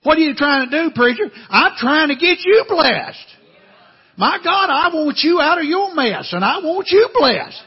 What 0.03 0.17
are 0.17 0.21
you 0.21 0.33
trying 0.35 0.69
to 0.69 0.83
do, 0.83 0.91
preacher? 0.95 1.25
I'm 1.49 1.73
trying 1.77 2.09
to 2.09 2.15
get 2.15 2.39
you 2.43 2.65
blessed. 2.67 3.27
My 4.17 4.37
God, 4.43 4.69
I 4.69 4.89
want 4.93 5.19
you 5.23 5.39
out 5.39 5.59
of 5.59 5.65
your 5.65 5.93
mess 5.93 6.29
and 6.33 6.43
I 6.43 6.59
want 6.59 6.87
you 6.89 7.09
blessed. 7.13 7.63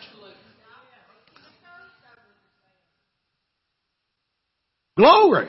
Glory. 4.96 5.48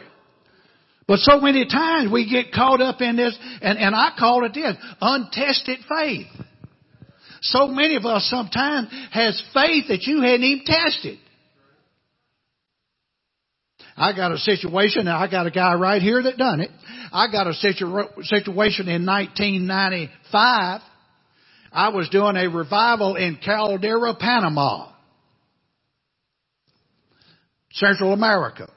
But 1.07 1.19
so 1.19 1.41
many 1.41 1.65
times 1.65 2.11
we 2.11 2.29
get 2.29 2.53
caught 2.53 2.81
up 2.81 3.01
in 3.01 3.17
this, 3.17 3.37
and, 3.61 3.77
and 3.77 3.93
I 3.93 4.11
call 4.17 4.45
it 4.45 4.53
this, 4.53 4.75
untested 5.01 5.79
faith. 5.89 6.27
So 7.43 7.67
many 7.67 7.97
of 7.97 8.05
us 8.05 8.25
sometimes 8.29 8.87
has 9.11 9.41
faith 9.53 9.89
that 9.89 10.03
you 10.03 10.21
hadn't 10.21 10.43
even 10.43 10.65
tested. 10.65 11.19
I 13.97 14.15
got 14.15 14.31
a 14.31 14.37
situation, 14.37 15.07
I 15.09 15.29
got 15.29 15.45
a 15.45 15.51
guy 15.51 15.73
right 15.75 16.01
here 16.01 16.23
that 16.23 16.37
done 16.37 16.61
it. 16.61 16.71
I 17.11 17.29
got 17.31 17.47
a 17.47 17.53
situ- 17.53 18.07
situation 18.21 18.87
in 18.87 19.05
1995. 19.05 20.81
I 21.71 21.89
was 21.89 22.07
doing 22.09 22.37
a 22.37 22.47
revival 22.47 23.15
in 23.17 23.37
Caldera, 23.43 24.15
Panama. 24.15 24.89
Central 27.73 28.13
America. 28.13 28.71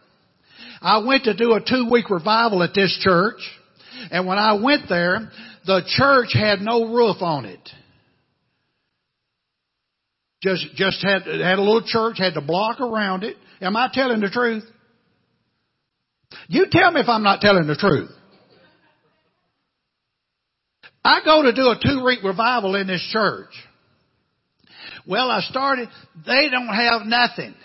I 0.83 1.05
went 1.07 1.25
to 1.25 1.35
do 1.35 1.53
a 1.53 1.61
two 1.61 1.89
week 1.91 2.11
revival 2.11 2.63
at 2.63 2.75
this 2.75 2.99
church, 3.01 3.39
and 4.11 4.27
when 4.27 4.39
I 4.39 4.55
went 4.55 4.89
there, 4.89 5.31
the 5.67 5.83
church 5.87 6.31
had 6.33 6.61
no 6.61 6.93
roof 6.93 7.19
on 7.21 7.45
it. 7.45 7.61
Just, 10.47 10.77
just 10.77 11.03
had, 11.03 11.23
had 11.23 11.59
a 11.59 11.63
little 11.63 11.83
church, 11.85 12.19
had 12.19 12.35
to 12.35 12.41
block 12.41 12.81
around 12.81 13.25
it. 13.25 13.37
Am 13.61 13.77
I 13.77 13.91
telling 13.93 14.21
the 14.21 14.31
truth? 14.31 14.63
You 16.47 16.67
tell 16.71 16.93
me 16.93 17.01
if 17.01 17.09
I'm 17.09 17.25
not 17.25 17.41
telling 17.41 17.67
the 17.67 17.75
truth. 17.75 18.11
I 21.05 21.21
go 21.25 21.43
to 21.43 21.53
do 21.53 21.63
a 21.63 21.81
two 21.83 22.05
week 22.05 22.21
revival 22.23 22.77
in 22.77 22.87
this 22.87 23.05
church. 23.11 23.51
Well, 25.05 25.33
I 25.33 25.41
started, 25.41 25.89
they 26.25 26.49
don't 26.49 26.69
have 26.69 27.03
nothing. 27.07 27.57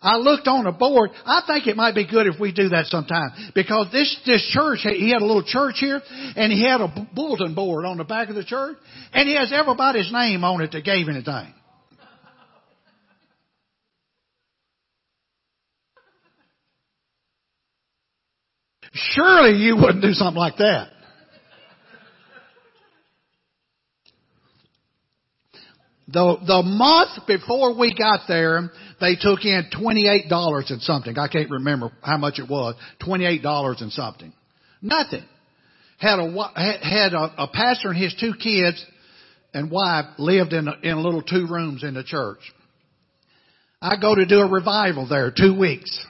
I 0.00 0.16
looked 0.16 0.46
on 0.46 0.66
a 0.66 0.72
board. 0.72 1.10
I 1.24 1.42
think 1.46 1.66
it 1.66 1.76
might 1.76 1.94
be 1.94 2.06
good 2.06 2.26
if 2.26 2.38
we 2.38 2.52
do 2.52 2.68
that 2.70 2.86
sometime 2.86 3.30
because 3.54 3.90
this 3.92 4.14
this 4.26 4.46
church 4.52 4.80
he 4.82 5.10
had 5.10 5.22
a 5.22 5.26
little 5.26 5.42
church 5.42 5.76
here 5.78 6.02
and 6.36 6.52
he 6.52 6.62
had 6.62 6.80
a 6.80 7.08
bulletin 7.14 7.54
board 7.54 7.84
on 7.84 7.96
the 7.96 8.04
back 8.04 8.28
of 8.28 8.34
the 8.34 8.44
church 8.44 8.76
and 9.12 9.28
he 9.28 9.34
has 9.36 9.52
everybody's 9.52 10.12
name 10.12 10.44
on 10.44 10.60
it 10.60 10.72
that 10.72 10.84
gave 10.84 11.08
anything. 11.08 11.52
Surely 18.92 19.58
you 19.58 19.76
wouldn't 19.76 20.02
do 20.02 20.12
something 20.12 20.38
like 20.38 20.56
that. 20.56 20.88
The, 26.08 26.36
the 26.46 26.62
month 26.62 27.26
before 27.26 27.76
we 27.76 27.92
got 27.92 28.20
there, 28.28 28.70
they 29.00 29.16
took 29.16 29.44
in 29.44 29.68
$28 29.76 30.70
and 30.70 30.80
something. 30.82 31.18
I 31.18 31.26
can't 31.26 31.50
remember 31.50 31.90
how 32.00 32.16
much 32.16 32.38
it 32.38 32.48
was. 32.48 32.76
$28 33.02 33.82
and 33.82 33.90
something. 33.90 34.32
Nothing. 34.80 35.24
Had 35.98 36.20
a, 36.20 36.78
had 36.82 37.12
a, 37.12 37.42
a 37.44 37.48
pastor 37.48 37.88
and 37.88 37.98
his 37.98 38.14
two 38.20 38.34
kids 38.40 38.84
and 39.52 39.70
wife 39.70 40.04
lived 40.18 40.52
in, 40.52 40.68
a, 40.68 40.74
in 40.82 41.02
little 41.02 41.22
two 41.22 41.46
rooms 41.50 41.82
in 41.82 41.94
the 41.94 42.04
church. 42.04 42.38
I 43.80 43.96
go 44.00 44.14
to 44.14 44.26
do 44.26 44.40
a 44.40 44.48
revival 44.48 45.08
there 45.08 45.32
two 45.36 45.58
weeks. 45.58 46.04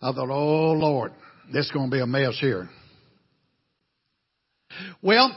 I 0.00 0.12
thought, 0.12 0.30
oh 0.30 0.72
Lord, 0.72 1.12
this 1.52 1.66
is 1.66 1.72
going 1.72 1.90
to 1.90 1.94
be 1.94 2.00
a 2.00 2.06
mess 2.06 2.38
here. 2.40 2.68
Well, 5.02 5.36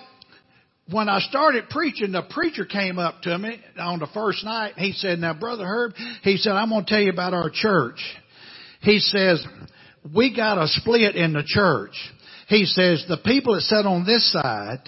when 0.91 1.09
I 1.09 1.19
started 1.19 1.69
preaching, 1.69 2.11
the 2.11 2.23
preacher 2.23 2.65
came 2.65 2.97
up 2.97 3.21
to 3.23 3.37
me 3.37 3.61
on 3.77 3.99
the 3.99 4.07
first 4.13 4.43
night. 4.43 4.73
He 4.77 4.93
said, 4.93 5.19
now 5.19 5.33
brother 5.33 5.65
Herb, 5.65 5.93
he 6.23 6.37
said, 6.37 6.53
I'm 6.53 6.69
going 6.69 6.85
to 6.85 6.89
tell 6.89 7.01
you 7.01 7.11
about 7.11 7.33
our 7.33 7.49
church. 7.53 8.01
He 8.81 8.99
says, 8.99 9.45
we 10.15 10.35
got 10.35 10.57
a 10.57 10.67
split 10.67 11.15
in 11.15 11.33
the 11.33 11.43
church. 11.45 11.93
He 12.47 12.65
says, 12.65 13.05
the 13.07 13.17
people 13.23 13.55
that 13.55 13.61
sat 13.61 13.85
on 13.85 14.05
this 14.05 14.31
side 14.31 14.79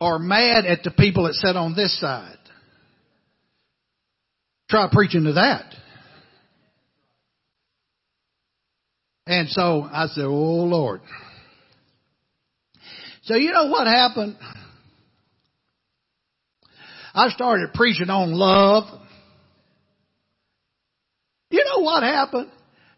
are 0.00 0.18
mad 0.18 0.66
at 0.66 0.82
the 0.82 0.90
people 0.90 1.24
that 1.24 1.34
sat 1.34 1.56
on 1.56 1.74
this 1.74 1.98
side. 1.98 2.36
Try 4.68 4.88
preaching 4.92 5.24
to 5.24 5.32
that. 5.34 5.74
And 9.26 9.48
so 9.48 9.82
I 9.82 10.06
said, 10.08 10.24
oh 10.24 10.64
Lord. 10.64 11.00
So 13.22 13.36
you 13.36 13.52
know 13.52 13.66
what 13.66 13.86
happened? 13.86 14.36
I 17.14 17.28
started 17.30 17.72
preaching 17.74 18.10
on 18.10 18.32
love. 18.32 18.84
You 21.50 21.64
know 21.64 21.82
what 21.82 22.02
happened? 22.02 22.50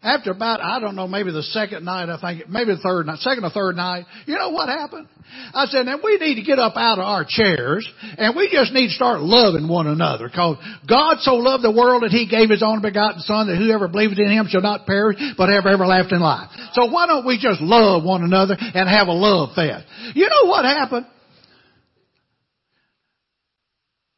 After 0.03 0.31
about, 0.31 0.59
I 0.59 0.81
don't 0.81 0.97
know, 0.97 1.07
maybe 1.07 1.31
the 1.31 1.43
second 1.43 1.85
night, 1.85 2.09
I 2.09 2.19
think, 2.19 2.49
maybe 2.49 2.75
the 2.75 2.81
third 2.83 3.05
night, 3.05 3.19
second 3.19 3.45
or 3.45 3.51
third 3.51 3.77
night, 3.77 4.03
you 4.25 4.35
know 4.35 4.49
what 4.49 4.67
happened? 4.67 5.07
I 5.53 5.63
said, 5.67 5.85
now 5.85 5.97
we 6.03 6.17
need 6.17 6.35
to 6.35 6.41
get 6.43 6.59
up 6.59 6.73
out 6.75 6.99
of 6.99 7.05
our 7.05 7.25
chairs 7.25 7.87
and 8.17 8.35
we 8.35 8.49
just 8.51 8.73
need 8.73 8.87
to 8.87 8.93
start 8.93 9.21
loving 9.21 9.69
one 9.69 9.87
another 9.87 10.27
because 10.27 10.57
God 10.85 11.19
so 11.21 11.35
loved 11.35 11.63
the 11.63 11.71
world 11.71 12.03
that 12.03 12.11
He 12.11 12.27
gave 12.27 12.49
His 12.49 12.61
only 12.61 12.81
begotten 12.81 13.21
Son 13.21 13.47
that 13.47 13.55
whoever 13.55 13.87
believes 13.87 14.19
in 14.19 14.29
Him 14.29 14.47
shall 14.49 14.61
not 14.61 14.85
perish 14.85 15.15
but 15.37 15.47
have 15.47 15.65
everlasting 15.65 16.19
life. 16.19 16.51
So 16.73 16.91
why 16.91 17.07
don't 17.07 17.25
we 17.25 17.39
just 17.39 17.61
love 17.61 18.03
one 18.03 18.23
another 18.23 18.57
and 18.59 18.89
have 18.89 19.07
a 19.07 19.15
love 19.15 19.55
fest? 19.55 19.87
You 20.15 20.27
know 20.27 20.49
what 20.49 20.65
happened? 20.65 21.07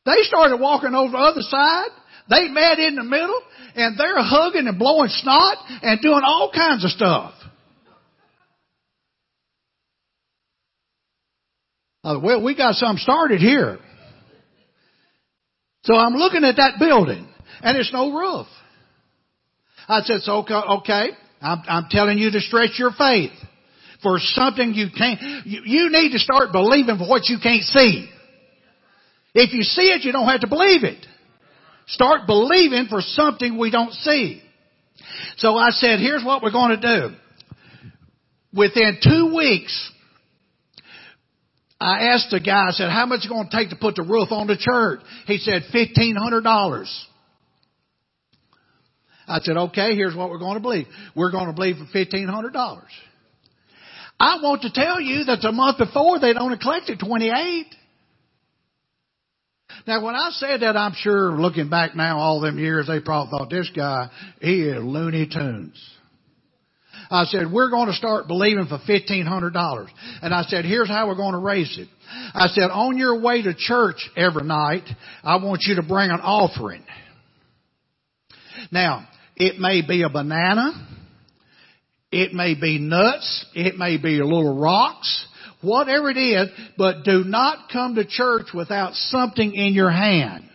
They 0.05 0.21
started 0.21 0.57
walking 0.57 0.93
over 0.93 1.11
the 1.11 1.17
other 1.17 1.41
side. 1.41 1.89
They 2.29 2.47
met 2.49 2.79
in 2.79 2.95
the 2.95 3.03
middle 3.03 3.41
and 3.75 3.97
they're 3.97 4.15
hugging 4.17 4.67
and 4.67 4.79
blowing 4.79 5.09
snot 5.09 5.57
and 5.81 6.01
doing 6.01 6.21
all 6.23 6.51
kinds 6.53 6.83
of 6.83 6.91
stuff. 6.91 7.33
Uh, 12.03 12.19
well, 12.21 12.43
we 12.43 12.55
got 12.55 12.75
something 12.75 12.99
started 12.99 13.39
here. 13.39 13.79
So 15.83 15.95
I'm 15.95 16.13
looking 16.13 16.43
at 16.43 16.57
that 16.57 16.73
building 16.79 17.27
and 17.61 17.77
it's 17.77 17.91
no 17.91 18.15
roof. 18.15 18.47
I 19.87 20.01
said, 20.01 20.21
so 20.21 20.37
okay, 20.39 20.53
okay 20.53 21.09
I'm, 21.41 21.61
I'm 21.67 21.85
telling 21.89 22.17
you 22.17 22.31
to 22.31 22.39
stretch 22.39 22.77
your 22.77 22.91
faith 22.91 23.31
for 24.01 24.17
something 24.19 24.73
you 24.73 24.87
can't, 24.95 25.45
you, 25.45 25.61
you 25.65 25.89
need 25.91 26.11
to 26.11 26.19
start 26.19 26.51
believing 26.51 26.97
for 26.97 27.07
what 27.07 27.27
you 27.27 27.37
can't 27.41 27.63
see. 27.63 28.09
If 29.35 29.53
you 29.53 29.63
see 29.63 29.91
it, 29.91 30.03
you 30.03 30.13
don't 30.13 30.27
have 30.27 30.41
to 30.41 30.47
believe 30.47 30.85
it. 30.85 31.05
Start 31.87 32.21
believing 32.25 32.87
for 32.89 33.01
something 33.01 33.59
we 33.59 33.69
don't 33.69 33.91
see. 33.91 34.41
So 35.37 35.57
I 35.57 35.71
said, 35.71 35.99
here's 35.99 36.23
what 36.23 36.41
we're 36.41 36.51
going 36.51 36.79
to 36.79 37.09
do. 37.09 37.15
Within 38.53 38.97
two 39.03 39.35
weeks, 39.35 39.91
I 41.79 42.07
asked 42.13 42.31
the 42.31 42.39
guy, 42.39 42.69
I 42.69 42.71
said, 42.71 42.89
how 42.89 43.05
much 43.05 43.19
is 43.19 43.25
it 43.25 43.29
going 43.29 43.49
to 43.49 43.55
take 43.55 43.69
to 43.69 43.75
put 43.75 43.95
the 43.95 44.03
roof 44.03 44.29
on 44.31 44.47
the 44.47 44.57
church? 44.57 45.01
He 45.27 45.37
said, 45.37 45.63
$1,500. 45.73 47.03
I 49.27 49.39
said, 49.39 49.57
okay, 49.57 49.95
here's 49.95 50.15
what 50.15 50.29
we're 50.29 50.39
going 50.39 50.55
to 50.55 50.61
believe. 50.61 50.87
We're 51.13 51.31
going 51.31 51.47
to 51.47 51.53
believe 51.53 51.75
for 51.75 51.85
$1,500. 51.85 52.81
I 54.17 54.37
want 54.41 54.61
to 54.61 54.71
tell 54.71 55.01
you 55.01 55.25
that 55.25 55.41
the 55.41 55.51
month 55.51 55.77
before 55.77 56.19
they'd 56.19 56.37
only 56.37 56.57
collected 56.57 56.99
28. 57.05 57.65
Now, 59.87 60.03
when 60.03 60.15
I 60.15 60.29
said 60.31 60.61
that, 60.61 60.75
I'm 60.75 60.93
sure 60.95 61.33
looking 61.33 61.69
back 61.69 61.95
now, 61.95 62.17
all 62.17 62.41
them 62.41 62.57
years, 62.57 62.87
they 62.87 62.99
probably 62.99 63.37
thought 63.37 63.49
this 63.49 63.69
guy, 63.75 64.09
he 64.41 64.63
is 64.63 64.83
Looney 64.83 65.27
Tunes. 65.27 65.79
I 67.11 67.25
said, 67.25 67.51
we're 67.51 67.69
going 67.69 67.87
to 67.87 67.93
start 67.93 68.27
believing 68.27 68.65
for 68.65 68.79
$1,500. 68.79 69.87
And 70.23 70.33
I 70.33 70.41
said, 70.43 70.65
here's 70.65 70.87
how 70.87 71.07
we're 71.07 71.15
going 71.15 71.33
to 71.33 71.39
raise 71.39 71.77
it. 71.77 71.87
I 72.33 72.47
said, 72.47 72.71
on 72.71 72.97
your 72.97 73.21
way 73.21 73.43
to 73.43 73.53
church 73.55 74.09
every 74.17 74.43
night, 74.43 74.83
I 75.23 75.35
want 75.37 75.63
you 75.67 75.75
to 75.75 75.83
bring 75.83 76.09
an 76.09 76.19
offering. 76.21 76.83
Now, 78.71 79.07
it 79.35 79.59
may 79.59 79.85
be 79.85 80.01
a 80.01 80.09
banana. 80.09 80.71
It 82.11 82.33
may 82.33 82.55
be 82.55 82.79
nuts. 82.79 83.45
It 83.53 83.77
may 83.77 83.97
be 83.97 84.21
little 84.21 84.57
rocks 84.57 85.27
whatever 85.65 86.09
it 86.09 86.17
is, 86.17 86.49
but 86.77 87.03
do 87.03 87.23
not 87.23 87.69
come 87.71 87.95
to 87.95 88.05
church 88.05 88.47
without 88.53 88.93
something 88.93 89.53
in 89.53 89.73
your 89.73 89.91
hand 89.91 90.49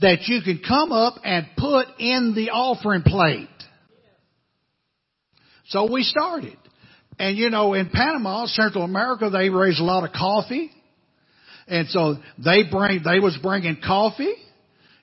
that 0.00 0.26
you 0.26 0.40
can 0.42 0.60
come 0.66 0.92
up 0.92 1.14
and 1.24 1.46
put 1.56 1.86
in 1.98 2.34
the 2.34 2.50
offering 2.50 3.02
plate. 3.02 3.48
So 5.68 5.90
we 5.90 6.02
started. 6.02 6.56
And 7.18 7.36
you 7.36 7.50
know, 7.50 7.74
in 7.74 7.90
Panama, 7.90 8.46
Central 8.46 8.84
America, 8.84 9.30
they 9.30 9.48
raise 9.48 9.80
a 9.80 9.84
lot 9.84 10.04
of 10.04 10.12
coffee. 10.12 10.70
And 11.66 11.88
so 11.88 12.16
they 12.44 12.64
bring, 12.70 13.02
they 13.04 13.20
was 13.20 13.38
bringing 13.40 13.78
coffee 13.84 14.34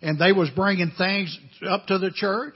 and 0.01 0.19
they 0.19 0.31
was 0.31 0.49
bringing 0.55 0.91
things 0.97 1.37
up 1.67 1.87
to 1.87 1.97
the 1.97 2.11
church. 2.11 2.55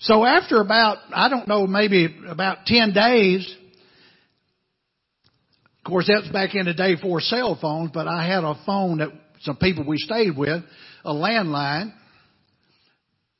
So 0.00 0.24
after 0.24 0.60
about, 0.60 0.98
I 1.12 1.28
don't 1.28 1.46
know, 1.46 1.66
maybe 1.66 2.08
about 2.28 2.66
10 2.66 2.92
days, 2.92 3.56
of 5.84 5.90
course, 5.90 6.06
that's 6.06 6.28
back 6.28 6.54
in 6.54 6.66
the 6.66 6.74
day 6.74 6.94
for 7.00 7.20
cell 7.20 7.58
phones, 7.60 7.90
but 7.92 8.06
I 8.06 8.24
had 8.24 8.44
a 8.44 8.54
phone 8.64 8.98
that 8.98 9.08
some 9.40 9.56
people 9.56 9.84
we 9.84 9.98
stayed 9.98 10.36
with, 10.36 10.62
a 11.04 11.12
landline. 11.12 11.92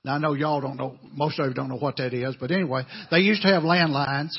Now 0.04 0.16
I 0.16 0.18
know 0.18 0.34
y'all 0.34 0.60
don't 0.60 0.76
know, 0.76 0.98
most 1.14 1.38
of 1.38 1.46
you 1.46 1.54
don't 1.54 1.68
know 1.68 1.78
what 1.78 1.98
that 1.98 2.12
is, 2.12 2.34
but 2.40 2.50
anyway, 2.50 2.82
they 3.12 3.18
used 3.18 3.42
to 3.42 3.48
have 3.48 3.62
landlines. 3.62 4.30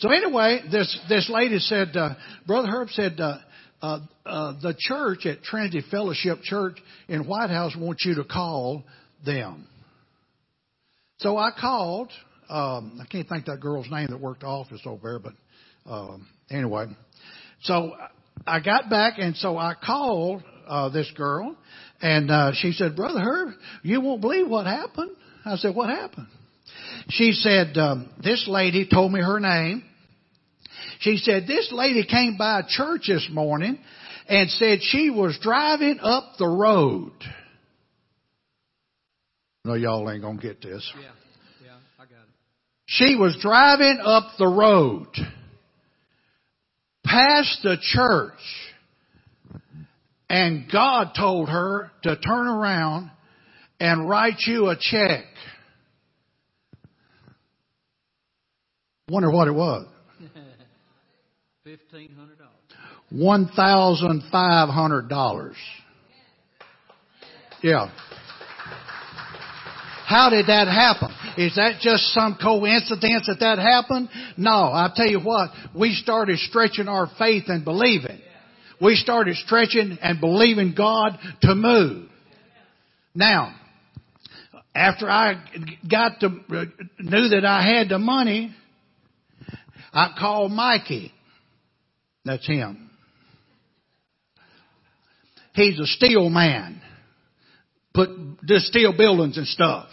So 0.00 0.10
anyway, 0.10 0.60
this, 0.70 1.00
this 1.08 1.30
lady 1.30 1.60
said, 1.60 1.96
uh, 1.96 2.10
Brother 2.46 2.68
Herb 2.68 2.90
said, 2.90 3.18
uh, 3.18 3.38
uh, 3.80 4.00
uh, 4.26 4.52
the 4.60 4.74
church 4.78 5.24
at 5.24 5.42
Trinity 5.42 5.82
Fellowship 5.90 6.42
Church 6.42 6.76
in 7.08 7.26
White 7.26 7.48
House 7.48 7.74
wants 7.74 8.04
you 8.04 8.16
to 8.16 8.24
call 8.24 8.84
them. 9.24 9.66
So 11.18 11.38
I 11.38 11.50
called, 11.58 12.10
um, 12.50 13.00
I 13.00 13.06
can't 13.06 13.26
think 13.28 13.46
that 13.46 13.60
girl's 13.60 13.90
name 13.90 14.08
that 14.10 14.20
worked 14.20 14.40
the 14.40 14.46
office 14.46 14.82
over 14.84 15.00
there, 15.02 15.18
but 15.18 15.32
um, 15.90 16.26
anyway, 16.50 16.86
so 17.62 17.92
I 18.46 18.60
got 18.60 18.90
back 18.90 19.14
and 19.18 19.36
so 19.36 19.56
I 19.56 19.74
called 19.74 20.42
uh, 20.66 20.88
this 20.90 21.10
girl 21.16 21.56
and 22.00 22.30
uh, 22.30 22.52
she 22.54 22.72
said, 22.72 22.96
Brother 22.96 23.20
Herb, 23.20 23.54
you 23.82 24.00
won't 24.00 24.20
believe 24.20 24.48
what 24.48 24.66
happened. 24.66 25.10
I 25.44 25.56
said, 25.56 25.74
What 25.74 25.88
happened? 25.88 26.28
She 27.08 27.32
said, 27.32 27.76
um, 27.76 28.10
This 28.22 28.46
lady 28.48 28.86
told 28.90 29.12
me 29.12 29.20
her 29.20 29.40
name. 29.40 29.84
She 31.00 31.16
said, 31.16 31.46
This 31.46 31.70
lady 31.72 32.04
came 32.04 32.36
by 32.36 32.62
church 32.68 33.04
this 33.08 33.28
morning 33.30 33.78
and 34.28 34.50
said 34.50 34.80
she 34.82 35.10
was 35.10 35.38
driving 35.40 35.98
up 36.00 36.34
the 36.38 36.46
road. 36.46 37.12
No, 39.64 39.74
y'all 39.74 40.10
ain't 40.10 40.22
gonna 40.22 40.40
get 40.40 40.60
this. 40.60 40.90
Yeah, 40.94 41.08
yeah, 41.64 41.76
I 41.98 42.02
got 42.02 42.12
it. 42.12 42.28
She 42.86 43.16
was 43.16 43.36
driving 43.40 43.98
up 44.02 44.32
the 44.38 44.46
road 44.46 45.08
past 47.04 47.60
the 47.62 47.76
church 47.80 48.32
and 50.28 50.64
God 50.72 51.12
told 51.16 51.48
her 51.48 51.90
to 52.02 52.16
turn 52.16 52.46
around 52.46 53.10
and 53.78 54.08
write 54.08 54.40
you 54.46 54.68
a 54.68 54.76
check. 54.78 55.24
Wonder 59.08 59.30
what 59.30 59.48
it 59.48 59.52
was. 59.52 59.86
Fifteen 61.62 62.14
hundred 62.14 62.38
dollars. 62.38 62.52
One 63.10 63.48
thousand 63.54 64.24
five 64.32 64.68
hundred 64.68 65.08
dollars. 65.08 65.56
Yeah. 67.62 67.90
How 70.14 70.30
did 70.30 70.46
that 70.46 70.68
happen? 70.68 71.08
Is 71.36 71.56
that 71.56 71.80
just 71.80 72.04
some 72.14 72.38
coincidence 72.40 73.26
that 73.26 73.40
that 73.40 73.58
happened? 73.58 74.08
No, 74.36 74.52
I 74.52 74.88
tell 74.94 75.08
you 75.08 75.18
what, 75.18 75.50
we 75.76 75.92
started 75.92 76.38
stretching 76.38 76.86
our 76.86 77.10
faith 77.18 77.44
and 77.48 77.64
believing. 77.64 78.20
We 78.80 78.94
started 78.94 79.34
stretching 79.38 79.98
and 80.00 80.20
believing 80.20 80.72
God 80.76 81.18
to 81.42 81.56
move. 81.56 82.08
Now, 83.12 83.56
after 84.72 85.10
I 85.10 85.34
got 85.90 86.20
to, 86.20 86.28
knew 86.28 87.28
that 87.30 87.44
I 87.44 87.76
had 87.76 87.88
the 87.88 87.98
money, 87.98 88.54
I 89.92 90.14
called 90.16 90.52
Mikey. 90.52 91.12
That's 92.24 92.46
him. 92.46 92.88
He's 95.54 95.80
a 95.80 95.86
steel 95.86 96.30
man. 96.30 96.80
Put, 97.94 98.10
just 98.44 98.66
steel 98.66 98.96
buildings 98.96 99.38
and 99.38 99.46
stuff. 99.46 99.88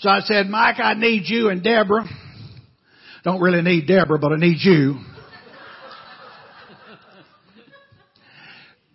So 0.00 0.08
I 0.08 0.20
said, 0.20 0.48
Mike, 0.48 0.76
I 0.78 0.94
need 0.94 1.24
you 1.26 1.50
and 1.50 1.62
Deborah. 1.62 2.04
Don't 3.22 3.40
really 3.40 3.62
need 3.62 3.86
Deborah, 3.86 4.18
but 4.18 4.32
I 4.32 4.36
need 4.36 4.56
you. 4.60 4.96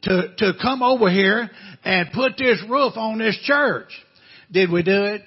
to, 0.03 0.35
to 0.37 0.53
come 0.61 0.83
over 0.83 1.09
here 1.09 1.49
and 1.83 2.11
put 2.11 2.33
this 2.37 2.61
roof 2.69 2.97
on 2.97 3.19
this 3.19 3.39
church. 3.43 3.89
Did 4.51 4.71
we 4.71 4.83
do 4.83 5.05
it? 5.05 5.21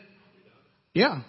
Yeah. 0.93 1.23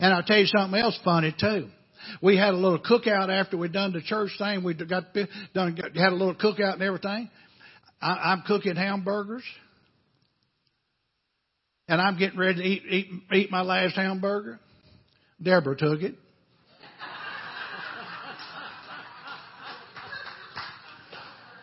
And 0.00 0.14
I'll 0.14 0.22
tell 0.22 0.38
you 0.38 0.46
something 0.46 0.80
else 0.80 0.98
funny 1.04 1.34
too. 1.38 1.68
We 2.22 2.36
had 2.36 2.54
a 2.54 2.56
little 2.56 2.78
cookout 2.78 3.28
after 3.28 3.56
we'd 3.56 3.72
done 3.72 3.92
the 3.92 4.00
church 4.00 4.30
thing. 4.38 4.62
We 4.62 4.74
got 4.74 5.12
done 5.54 5.76
had 5.76 6.12
a 6.12 6.16
little 6.16 6.36
cookout 6.36 6.74
and 6.74 6.82
everything. 6.82 7.28
I, 8.00 8.32
I'm 8.32 8.42
cooking 8.46 8.76
hamburgers, 8.76 9.44
and 11.88 12.00
I'm 12.00 12.18
getting 12.18 12.38
ready 12.38 12.62
to 12.62 12.64
eat 12.64 12.82
eat, 12.88 13.06
eat 13.32 13.50
my 13.50 13.62
last 13.62 13.96
hamburger. 13.96 14.60
Deborah 15.42 15.76
took 15.76 16.02
it. 16.02 16.14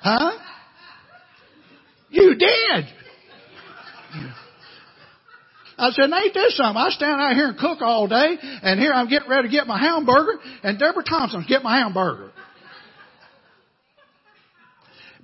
Huh? 0.01 0.37
You 2.11 2.35
did. 2.35 2.85
I 5.77 5.89
said, 5.91 6.09
ain't 6.13 6.33
this 6.33 6.55
something? 6.55 6.77
I 6.77 6.89
stand 6.89 7.19
out 7.19 7.33
here 7.33 7.49
and 7.49 7.57
cook 7.57 7.81
all 7.81 8.07
day, 8.07 8.37
and 8.39 8.79
here 8.79 8.93
I'm 8.93 9.09
getting 9.09 9.29
ready 9.29 9.47
to 9.47 9.51
get 9.51 9.67
my 9.67 9.79
hamburger, 9.79 10.39
and 10.63 10.79
Deborah 10.79 11.03
Thompson's 11.03 11.47
get 11.47 11.63
my 11.63 11.79
hamburger. 11.79 12.31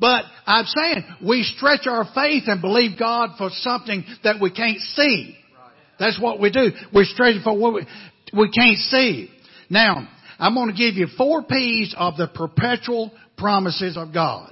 But 0.02 0.26
I'm 0.48 0.66
saying 0.66 1.04
we 1.26 1.44
stretch 1.44 1.86
our 1.86 2.06
faith 2.16 2.44
and 2.48 2.60
believe 2.60 2.98
God 2.98 3.36
for 3.38 3.50
something 3.52 4.04
that 4.24 4.42
we 4.42 4.50
can't 4.50 4.80
see. 4.80 5.38
That's 6.00 6.20
what 6.20 6.40
we 6.40 6.50
do. 6.50 6.72
We 6.92 7.06
stretch 7.06 7.36
for 7.44 7.56
what 7.56 7.74
we, 7.76 7.88
we 8.34 8.50
can't 8.50 8.80
see. 8.80 9.30
Now, 9.70 10.08
I'm 10.40 10.56
going 10.56 10.70
to 10.70 10.76
give 10.76 10.96
you 10.96 11.06
four 11.16 11.44
P's 11.44 11.94
of 11.96 12.18
the 12.18 12.28
perpetual 12.28 13.12
promises 13.38 13.96
of 13.96 14.12
God. 14.12 14.52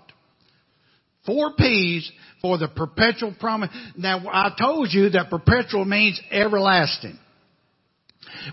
Four 1.26 1.54
P's 1.58 2.10
for 2.44 2.60
the 2.60 2.68
perpetual 2.68 3.36
promise. 3.40 3.72
Now, 3.98 4.20
I 4.32 4.56
told 4.58 4.90
you 4.94 5.10
that 5.10 5.32
perpetual 5.32 5.84
means 5.84 6.22
everlasting. 6.30 7.18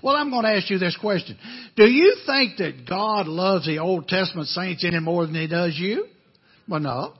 Well, 0.03 0.17
I'm 0.17 0.31
going 0.31 0.45
to 0.45 0.51
ask 0.51 0.71
you 0.71 0.79
this 0.79 0.97
question. 0.99 1.37
Do 1.77 1.85
you 1.85 2.17
think 2.25 2.57
that 2.57 2.89
God 2.89 3.29
loves 3.29 3.67
the 3.67 3.81
Old 3.81 4.09
Testament 4.09 4.49
saints 4.49 4.83
any 4.83 4.99
more 4.99 5.27
than 5.27 5.35
he 5.35 5.47
does 5.47 5.77
you? 5.77 6.07
Well, 6.69 6.81
no. 6.81 7.15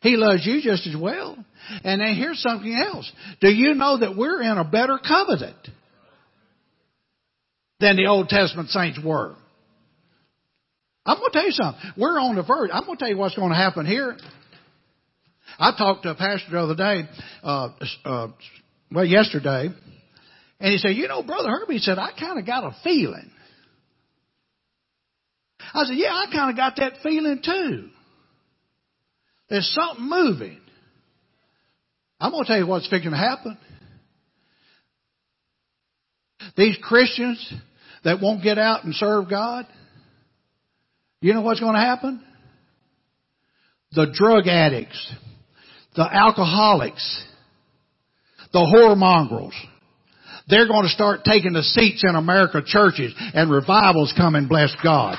He 0.00 0.16
loves 0.16 0.46
you 0.46 0.60
just 0.62 0.86
as 0.86 0.96
well. 0.96 1.36
And 1.84 2.00
then 2.00 2.14
here's 2.14 2.40
something 2.40 2.72
else. 2.72 3.10
Do 3.40 3.48
you 3.48 3.74
know 3.74 3.98
that 3.98 4.16
we're 4.16 4.42
in 4.42 4.58
a 4.58 4.64
better 4.64 4.98
covenant 4.98 5.56
than 7.80 7.96
the 7.96 8.06
Old 8.06 8.28
Testament 8.28 8.68
saints 8.70 8.98
were? 9.04 9.34
I'm 11.04 11.18
going 11.18 11.30
to 11.30 11.38
tell 11.38 11.46
you 11.46 11.52
something. 11.52 11.80
We're 11.96 12.20
on 12.20 12.36
the 12.36 12.42
verge. 12.42 12.70
I'm 12.72 12.84
going 12.84 12.98
to 12.98 13.00
tell 13.00 13.08
you 13.08 13.16
what's 13.16 13.36
going 13.36 13.50
to 13.50 13.56
happen 13.56 13.86
here. 13.86 14.16
I 15.58 15.72
talked 15.76 16.02
to 16.02 16.10
a 16.10 16.14
pastor 16.14 16.50
the 16.50 16.60
other 16.60 16.74
day, 16.74 17.08
uh, 17.42 17.68
uh, 18.04 18.28
well, 18.90 19.04
yesterday, 19.04 19.70
and 20.60 20.72
he 20.72 20.78
said, 20.78 20.90
you 20.90 21.08
know, 21.08 21.22
Brother 21.22 21.48
Herbie 21.50 21.78
said, 21.78 21.98
I 21.98 22.10
kind 22.18 22.38
of 22.38 22.46
got 22.46 22.64
a 22.64 22.76
feeling. 22.82 23.30
I 25.72 25.84
said, 25.84 25.96
yeah, 25.96 26.12
I 26.12 26.26
kind 26.32 26.50
of 26.50 26.56
got 26.56 26.76
that 26.76 27.02
feeling 27.02 27.40
too. 27.42 27.90
There's 29.48 29.72
something 29.74 30.08
moving. 30.08 30.60
I'm 32.18 32.32
going 32.32 32.44
to 32.44 32.48
tell 32.48 32.58
you 32.58 32.66
what's 32.66 32.88
fixing 32.88 33.10
to 33.10 33.16
happen. 33.16 33.58
These 36.56 36.78
Christians 36.82 37.52
that 38.04 38.20
won't 38.20 38.42
get 38.42 38.58
out 38.58 38.84
and 38.84 38.94
serve 38.94 39.28
God, 39.28 39.66
you 41.20 41.34
know 41.34 41.42
what's 41.42 41.60
going 41.60 41.74
to 41.74 41.80
happen? 41.80 42.22
The 43.92 44.12
drug 44.14 44.46
addicts 44.46 45.12
the 45.96 46.02
alcoholics, 46.02 47.24
the 48.52 48.58
whoremongers, 48.58 49.54
they're 50.48 50.68
going 50.68 50.84
to 50.84 50.90
start 50.90 51.20
taking 51.24 51.54
the 51.54 51.62
seats 51.62 52.04
in 52.06 52.14
America 52.14 52.62
churches 52.64 53.12
and 53.34 53.50
revivals 53.50 54.14
come 54.16 54.34
and 54.36 54.48
bless 54.48 54.74
God. 54.82 55.16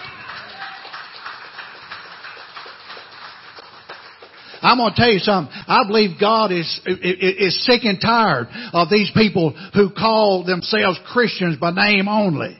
I'm 4.61 4.77
going 4.77 4.93
to 4.93 4.95
tell 4.95 5.11
you 5.11 5.19
something. 5.19 5.53
I 5.67 5.85
believe 5.87 6.19
God 6.19 6.51
is, 6.51 6.81
is 6.85 7.65
sick 7.65 7.83
and 7.83 7.99
tired 7.99 8.47
of 8.73 8.89
these 8.89 9.11
people 9.13 9.51
who 9.73 9.89
call 9.91 10.43
themselves 10.45 10.99
Christians 11.11 11.57
by 11.57 11.71
name 11.71 12.07
only. 12.07 12.57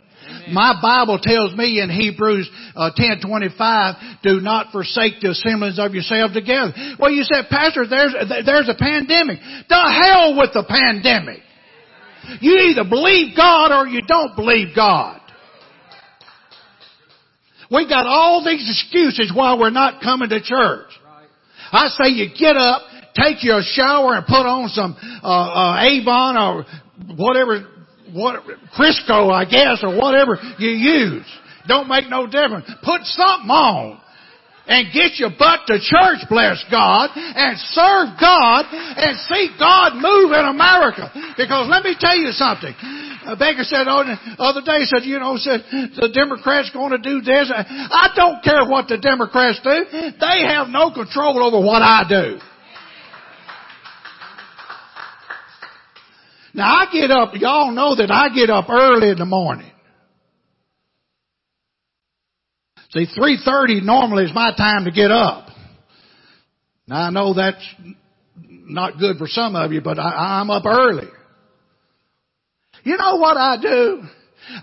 My 0.50 0.80
Bible 0.82 1.20
tells 1.22 1.56
me 1.56 1.82
in 1.82 1.90
Hebrews 1.90 2.50
uh, 2.76 2.92
10:25, 2.98 4.22
do 4.24 4.40
not 4.40 4.72
forsake 4.72 5.20
the 5.22 5.32
assemblies 5.32 5.80
of 5.80 5.94
yourselves 5.94 6.34
together. 6.34 6.74
Well, 7.00 7.12
you 7.12 7.24
said, 7.24 7.46
Pastor, 7.50 7.88
there's 7.88 8.14
there's 8.46 8.70
a 8.70 8.76
pandemic. 8.78 9.40
The 9.68 10.02
hell 10.04 10.38
with 10.38 10.52
the 10.54 10.64
pandemic. 10.68 11.42
You 12.42 12.58
either 12.72 12.84
believe 12.84 13.36
God 13.36 13.72
or 13.72 13.88
you 13.88 14.02
don't 14.02 14.36
believe 14.36 14.76
God. 14.76 15.22
We 17.70 17.88
got 17.88 18.06
all 18.06 18.44
these 18.44 18.68
excuses 18.70 19.32
why 19.36 19.58
we're 19.58 19.70
not 19.70 20.02
coming 20.02 20.30
to 20.30 20.42
church. 20.42 20.87
I 21.72 21.88
say 21.88 22.10
you 22.10 22.30
get 22.38 22.56
up, 22.56 22.82
take 23.16 23.44
your 23.44 23.62
shower 23.64 24.16
and 24.16 24.26
put 24.26 24.46
on 24.46 24.70
some 24.70 24.96
uh, 25.24 25.28
uh, 25.28 25.84
Avon 25.84 26.38
or 26.38 26.66
whatever 27.16 27.68
what, 28.14 28.44
Crisco, 28.78 29.32
I 29.32 29.44
guess, 29.46 29.84
or 29.84 29.96
whatever 29.98 30.38
you 30.60 30.70
use. 30.70 31.26
Don't 31.68 31.88
make 31.88 32.10
no 32.10 32.26
difference. 32.26 32.66
Put 32.84 33.04
something 33.04 33.50
on 33.50 34.00
and 34.68 34.92
get 34.94 35.16
your 35.16 35.32
butt 35.32 35.68
to 35.68 35.80
church, 35.80 36.24
bless 36.30 36.64
God, 36.72 37.10
and 37.16 37.58
serve 37.72 38.20
God 38.20 38.66
and 38.72 39.18
see 39.28 39.56
God 39.60 39.96
move 39.96 40.32
in 40.32 40.46
America. 40.46 41.12
Because 41.38 41.68
let 41.70 41.84
me 41.84 41.96
tell 42.00 42.16
you 42.16 42.32
something. 42.32 42.76
A 43.28 43.36
Baker 43.36 43.64
said 43.64 43.88
oh, 43.88 44.06
the 44.06 44.42
other 44.42 44.62
day, 44.62 44.86
said, 44.86 45.04
you 45.04 45.20
know, 45.20 45.36
said 45.36 45.66
the 45.70 46.10
Democrats 46.14 46.72
going 46.72 46.92
to 46.92 46.98
do 46.98 47.20
this. 47.20 47.52
I 47.54 48.14
don't 48.16 48.42
care 48.42 48.64
what 48.66 48.88
the 48.88 48.98
Democrats 48.98 49.60
do. 49.62 49.86
They 49.92 50.48
have 50.48 50.70
no 50.70 50.92
control 50.94 51.44
over 51.44 51.60
what 51.60 51.82
I 51.82 52.04
do. 52.08 52.40
Now 56.54 56.74
I 56.74 56.86
get 56.92 57.12
up, 57.12 57.34
y'all 57.36 57.72
know 57.72 57.96
that 57.96 58.10
I 58.10 58.34
get 58.34 58.50
up 58.50 58.70
early 58.70 59.10
in 59.10 59.18
the 59.18 59.26
morning. 59.26 59.72
See, 62.92 63.06
3.30 63.06 63.84
normally 63.84 64.24
is 64.24 64.32
my 64.34 64.56
time 64.56 64.86
to 64.86 64.92
get 64.92 65.12
up. 65.12 65.50
Now 66.88 67.08
I 67.08 67.10
know 67.10 67.34
that's 67.34 67.64
not 68.48 68.98
good 68.98 69.18
for 69.18 69.28
some 69.28 69.58
of 69.58 69.74
you, 69.74 69.82
but 69.82 70.00
I, 70.00 70.40
I'm 70.40 70.50
up 70.50 70.66
early. 70.66 71.10
You 72.84 72.98
know 72.98 73.16
what 73.18 73.38
I 73.38 73.58
do? 73.62 74.02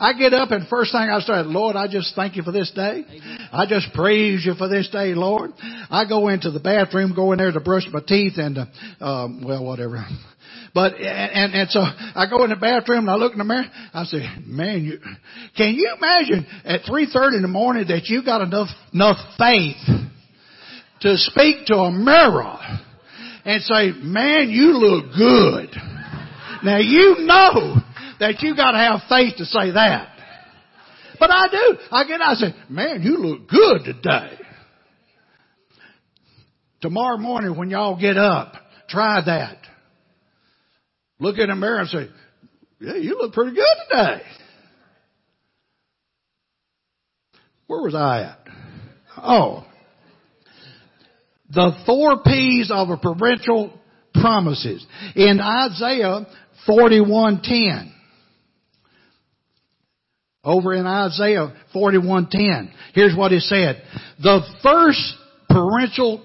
I 0.00 0.14
get 0.14 0.32
up 0.32 0.50
and 0.50 0.66
first 0.68 0.92
thing 0.92 1.02
I 1.02 1.20
start, 1.20 1.46
Lord, 1.46 1.76
I 1.76 1.88
just 1.88 2.14
thank 2.14 2.36
you 2.36 2.42
for 2.42 2.52
this 2.52 2.70
day. 2.74 3.04
I 3.52 3.66
just 3.68 3.92
praise 3.92 4.44
you 4.44 4.54
for 4.54 4.68
this 4.68 4.88
day, 4.88 5.14
Lord. 5.14 5.52
I 5.90 6.06
go 6.08 6.28
into 6.28 6.50
the 6.50 6.60
bathroom, 6.60 7.14
go 7.14 7.32
in 7.32 7.38
there 7.38 7.52
to 7.52 7.60
brush 7.60 7.84
my 7.92 8.00
teeth 8.06 8.34
and, 8.36 8.58
uh, 8.58 9.04
um, 9.04 9.44
well, 9.44 9.64
whatever. 9.64 10.04
But, 10.74 10.94
and, 10.94 11.54
and 11.54 11.70
so 11.70 11.80
I 11.80 12.26
go 12.28 12.44
in 12.44 12.50
the 12.50 12.56
bathroom 12.56 13.00
and 13.00 13.10
I 13.10 13.16
look 13.16 13.32
in 13.32 13.38
the 13.38 13.44
mirror. 13.44 13.66
I 13.92 14.04
say, 14.04 14.26
man, 14.44 14.84
you, 14.84 14.98
can 15.56 15.74
you 15.74 15.94
imagine 15.96 16.46
at 16.64 16.82
3.30 16.82 17.36
in 17.36 17.42
the 17.42 17.48
morning 17.48 17.86
that 17.88 18.06
you 18.06 18.24
got 18.24 18.40
enough, 18.40 18.68
enough 18.92 19.18
faith 19.38 19.76
to 21.00 21.16
speak 21.16 21.66
to 21.66 21.74
a 21.74 21.92
mirror 21.92 22.58
and 23.44 23.62
say, 23.62 23.92
man, 24.02 24.48
you 24.48 24.78
look 24.78 25.14
good. 25.14 25.70
Now 26.64 26.78
you 26.78 27.16
know 27.20 27.76
that 28.24 28.40
you 28.40 28.56
gotta 28.56 28.78
have 28.78 29.02
faith 29.06 29.36
to 29.36 29.44
say 29.44 29.72
that. 29.72 30.08
But 31.20 31.30
I 31.30 31.48
do. 31.48 31.78
I 31.90 32.06
get 32.06 32.22
out 32.22 32.36
and 32.36 32.38
say, 32.38 32.54
man, 32.70 33.02
you 33.02 33.18
look 33.18 33.48
good 33.48 33.84
today. 33.84 34.38
Tomorrow 36.80 37.18
morning 37.18 37.56
when 37.56 37.68
y'all 37.68 38.00
get 38.00 38.16
up, 38.16 38.54
try 38.88 39.20
that. 39.26 39.58
Look 41.18 41.38
in 41.38 41.48
the 41.48 41.54
mirror 41.54 41.80
and 41.80 41.88
say, 41.88 42.08
yeah, 42.80 42.96
you 42.96 43.18
look 43.18 43.34
pretty 43.34 43.54
good 43.54 43.64
today. 43.90 44.22
Where 47.66 47.82
was 47.82 47.94
I 47.94 48.22
at? 48.22 48.38
Oh. 49.18 49.66
The 51.50 51.72
four 51.84 52.22
P's 52.22 52.70
of 52.70 52.88
a 52.88 52.96
provincial 52.96 53.78
promises. 54.14 54.84
In 55.14 55.40
Isaiah 55.40 56.26
41:10. 56.66 57.93
Over 60.44 60.74
in 60.74 60.86
Isaiah 60.86 61.52
41:10. 61.74 62.70
Here's 62.94 63.16
what 63.16 63.32
it 63.32 63.42
said. 63.42 63.82
The 64.22 64.42
first 64.62 65.14
parental 65.48 66.22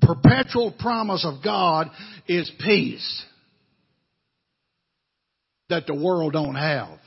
perpetual 0.00 0.72
promise 0.72 1.24
of 1.24 1.42
God 1.42 1.90
is 2.28 2.50
peace 2.60 3.24
that 5.68 5.86
the 5.86 5.94
world 5.94 6.32
don't 6.32 6.54
have. 6.54 6.98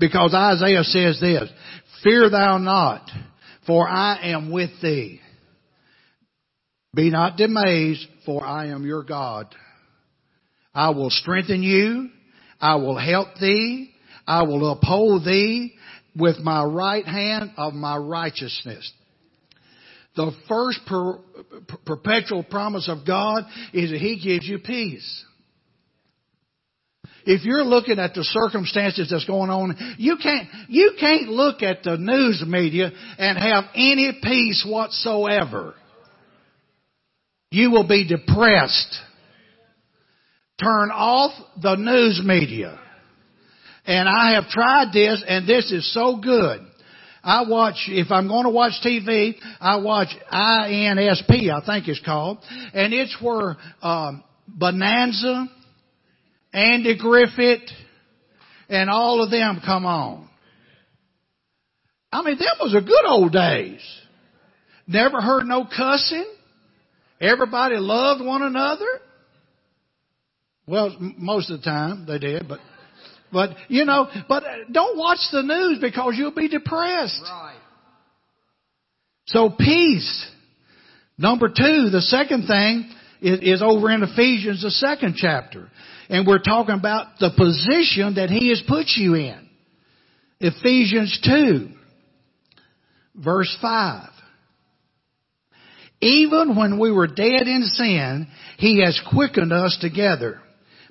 Because 0.00 0.34
Isaiah 0.34 0.84
says 0.84 1.20
this, 1.20 1.48
fear 2.02 2.30
thou 2.30 2.58
not, 2.58 3.08
for 3.66 3.88
I 3.88 4.30
am 4.30 4.50
with 4.50 4.70
thee. 4.82 5.20
Be 6.94 7.10
not 7.10 7.36
dismayed, 7.36 7.98
for 8.24 8.44
I 8.44 8.68
am 8.68 8.86
your 8.86 9.02
God. 9.02 9.54
I 10.74 10.90
will 10.90 11.10
strengthen 11.10 11.62
you. 11.62 12.08
I 12.60 12.76
will 12.76 12.98
help 12.98 13.28
thee. 13.40 13.92
I 14.26 14.42
will 14.42 14.72
uphold 14.72 15.24
thee 15.24 15.74
with 16.16 16.38
my 16.38 16.64
right 16.64 17.04
hand 17.04 17.52
of 17.56 17.74
my 17.74 17.96
righteousness. 17.96 18.90
The 20.16 20.32
first 20.48 20.80
per, 20.86 21.18
per, 21.68 21.76
perpetual 21.84 22.42
promise 22.42 22.88
of 22.88 23.06
God 23.06 23.44
is 23.72 23.90
that 23.90 24.00
He 24.00 24.18
gives 24.18 24.46
you 24.46 24.58
peace. 24.58 25.24
If 27.26 27.44
you're 27.44 27.64
looking 27.64 27.98
at 27.98 28.14
the 28.14 28.22
circumstances 28.22 29.08
that's 29.10 29.24
going 29.24 29.50
on, 29.50 29.76
you 29.98 30.16
can't, 30.22 30.48
you 30.68 30.92
can't 30.98 31.28
look 31.28 31.60
at 31.60 31.82
the 31.82 31.96
news 31.96 32.42
media 32.46 32.92
and 33.18 33.36
have 33.36 33.64
any 33.74 34.18
peace 34.22 34.64
whatsoever. 34.66 35.74
You 37.50 37.72
will 37.72 37.86
be 37.86 38.06
depressed. 38.06 38.96
Turn 40.60 40.90
off 40.92 41.32
the 41.60 41.74
news 41.74 42.22
media. 42.24 42.80
And 43.86 44.08
I 44.08 44.32
have 44.34 44.48
tried 44.48 44.92
this 44.92 45.22
and 45.26 45.48
this 45.48 45.70
is 45.70 45.92
so 45.94 46.18
good. 46.22 46.60
I 47.22 47.44
watch, 47.48 47.86
if 47.88 48.10
I'm 48.10 48.28
going 48.28 48.44
to 48.44 48.50
watch 48.50 48.74
TV, 48.84 49.34
I 49.60 49.78
watch 49.78 50.08
INSP, 50.32 51.50
I 51.50 51.64
think 51.66 51.88
it's 51.88 52.00
called. 52.04 52.38
And 52.72 52.94
it's 52.94 53.16
where, 53.20 53.56
um, 53.82 54.22
Bonanza, 54.46 55.48
Andy 56.52 56.96
Griffith, 56.96 57.68
and 58.68 58.88
all 58.88 59.22
of 59.22 59.30
them 59.30 59.60
come 59.64 59.84
on. 59.86 60.28
I 62.12 62.22
mean, 62.22 62.38
them 62.38 62.46
was 62.60 62.74
a 62.74 62.80
good 62.80 63.06
old 63.06 63.32
days. 63.32 63.80
Never 64.86 65.20
heard 65.20 65.44
no 65.46 65.64
cussing. 65.64 66.26
Everybody 67.20 67.76
loved 67.76 68.24
one 68.24 68.42
another. 68.42 68.86
Well, 70.66 70.96
most 71.00 71.50
of 71.50 71.60
the 71.60 71.64
time 71.64 72.06
they 72.06 72.18
did, 72.18 72.48
but 72.48 72.60
but, 73.36 73.50
you 73.68 73.84
know, 73.84 74.08
but 74.30 74.44
uh, 74.44 74.48
don't 74.72 74.96
watch 74.96 75.18
the 75.30 75.42
news 75.42 75.78
because 75.78 76.14
you'll 76.16 76.30
be 76.34 76.48
depressed. 76.48 77.20
Right. 77.22 77.58
So 79.26 79.50
peace. 79.50 80.26
Number 81.18 81.48
two, 81.48 81.90
the 81.90 82.00
second 82.00 82.46
thing 82.46 82.90
is, 83.20 83.40
is 83.42 83.62
over 83.62 83.90
in 83.90 84.02
Ephesians, 84.02 84.62
the 84.62 84.70
second 84.70 85.16
chapter. 85.18 85.68
And 86.08 86.26
we're 86.26 86.38
talking 86.38 86.76
about 86.76 87.18
the 87.20 87.28
position 87.28 88.14
that 88.14 88.30
He 88.30 88.48
has 88.48 88.62
put 88.66 88.86
you 88.96 89.16
in. 89.16 89.46
Ephesians 90.40 91.20
2, 91.22 91.68
verse 93.22 93.54
5. 93.60 94.08
Even 96.00 96.56
when 96.56 96.80
we 96.80 96.90
were 96.90 97.06
dead 97.06 97.46
in 97.46 97.64
sin, 97.64 98.28
He 98.56 98.82
has 98.82 98.98
quickened 99.12 99.52
us 99.52 99.76
together 99.82 100.40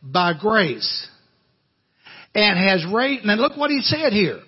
by 0.03 0.33
grace 0.39 1.09
and 2.35 2.59
has 2.59 2.85
raised, 2.93 3.25
and 3.25 3.41
look 3.41 3.57
what 3.57 3.71
he 3.71 3.81
said 3.81 4.13
here. 4.13 4.41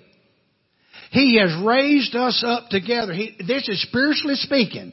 He 1.12 1.40
has 1.40 1.56
raised 1.66 2.16
us 2.16 2.44
up 2.46 2.70
together. 2.70 3.14
He, 3.14 3.36
this 3.40 3.68
is 3.70 3.82
spiritually 3.84 4.36
speaking. 4.36 4.92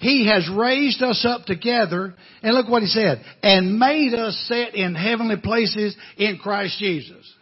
He 0.00 0.26
has 0.26 0.50
raised 0.52 1.00
us 1.00 1.24
up 1.24 1.46
together, 1.46 2.14
and 2.42 2.54
look 2.54 2.68
what 2.68 2.82
he 2.82 2.88
said, 2.88 3.24
and 3.42 3.78
made 3.78 4.14
us 4.14 4.34
sit 4.48 4.74
in 4.74 4.96
heavenly 4.96 5.36
places 5.36 5.96
in 6.16 6.38
Christ 6.42 6.76
Jesus. 6.80 7.32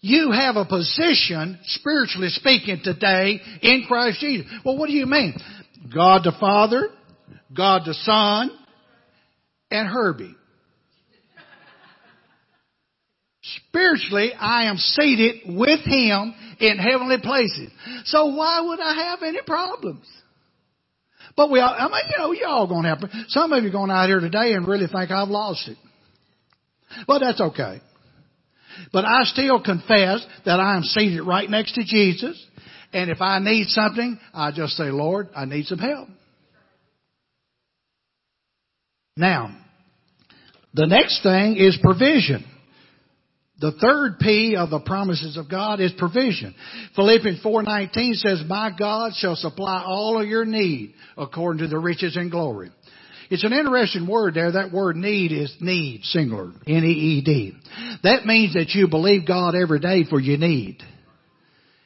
You 0.00 0.32
have 0.32 0.56
a 0.56 0.66
position, 0.66 1.58
spiritually 1.64 2.28
speaking, 2.28 2.80
today 2.84 3.40
in 3.62 3.84
Christ 3.88 4.20
Jesus. 4.20 4.46
Well, 4.64 4.76
what 4.76 4.88
do 4.88 4.92
you 4.92 5.06
mean? 5.06 5.34
God 5.94 6.22
the 6.24 6.32
Father, 6.38 6.88
God 7.56 7.82
the 7.86 7.94
Son, 7.94 8.50
and 9.70 9.88
Herbie. 9.88 10.36
Spiritually, 13.56 14.32
I 14.38 14.64
am 14.64 14.76
seated 14.76 15.56
with 15.56 15.80
Him 15.80 16.34
in 16.60 16.78
heavenly 16.78 17.16
places. 17.22 17.70
So 18.04 18.26
why 18.26 18.60
would 18.60 18.80
I 18.80 19.10
have 19.10 19.22
any 19.22 19.40
problems? 19.42 20.06
But 21.36 21.50
we 21.50 21.60
all, 21.60 21.74
I 21.76 21.88
mean, 21.88 22.02
you 22.10 22.18
know, 22.18 22.32
you 22.32 22.46
all 22.46 22.66
gonna 22.66 22.88
have, 22.88 23.02
some 23.28 23.52
of 23.52 23.64
you 23.64 23.72
going 23.72 23.90
out 23.90 24.08
here 24.08 24.20
today 24.20 24.52
and 24.52 24.66
really 24.66 24.86
think 24.86 25.10
I've 25.10 25.28
lost 25.28 25.68
it. 25.68 25.78
But 27.06 27.20
that's 27.20 27.40
okay. 27.40 27.80
But 28.92 29.04
I 29.04 29.24
still 29.24 29.62
confess 29.62 30.24
that 30.44 30.60
I 30.60 30.76
am 30.76 30.82
seated 30.82 31.22
right 31.22 31.48
next 31.48 31.74
to 31.74 31.84
Jesus. 31.84 32.42
And 32.92 33.10
if 33.10 33.20
I 33.20 33.38
need 33.38 33.68
something, 33.68 34.18
I 34.34 34.52
just 34.52 34.74
say, 34.74 34.90
Lord, 34.90 35.28
I 35.34 35.46
need 35.46 35.66
some 35.66 35.78
help. 35.78 36.08
Now, 39.16 39.56
the 40.74 40.86
next 40.86 41.22
thing 41.22 41.56
is 41.56 41.78
provision. 41.82 42.44
The 43.62 43.72
third 43.72 44.18
P 44.18 44.56
of 44.56 44.70
the 44.70 44.80
promises 44.80 45.36
of 45.36 45.48
God 45.48 45.78
is 45.80 45.92
provision. 45.92 46.52
Philippians 46.96 47.40
4:19 47.42 48.14
says, 48.14 48.44
"My 48.44 48.70
God 48.70 49.14
shall 49.14 49.36
supply 49.36 49.84
all 49.86 50.20
of 50.20 50.26
your 50.26 50.44
need 50.44 50.94
according 51.16 51.62
to 51.62 51.68
the 51.68 51.78
riches 51.78 52.16
and 52.16 52.28
glory." 52.28 52.70
It's 53.30 53.44
an 53.44 53.52
interesting 53.52 54.08
word 54.08 54.34
there. 54.34 54.50
That 54.50 54.72
word 54.72 54.96
need 54.96 55.30
is 55.30 55.54
need, 55.60 56.04
singular, 56.04 56.50
N-E-E-D. 56.66 57.54
That 58.02 58.26
means 58.26 58.54
that 58.54 58.74
you 58.74 58.88
believe 58.88 59.24
God 59.24 59.54
every 59.54 59.78
day 59.78 60.02
for 60.04 60.20
your 60.20 60.38
need. 60.38 60.82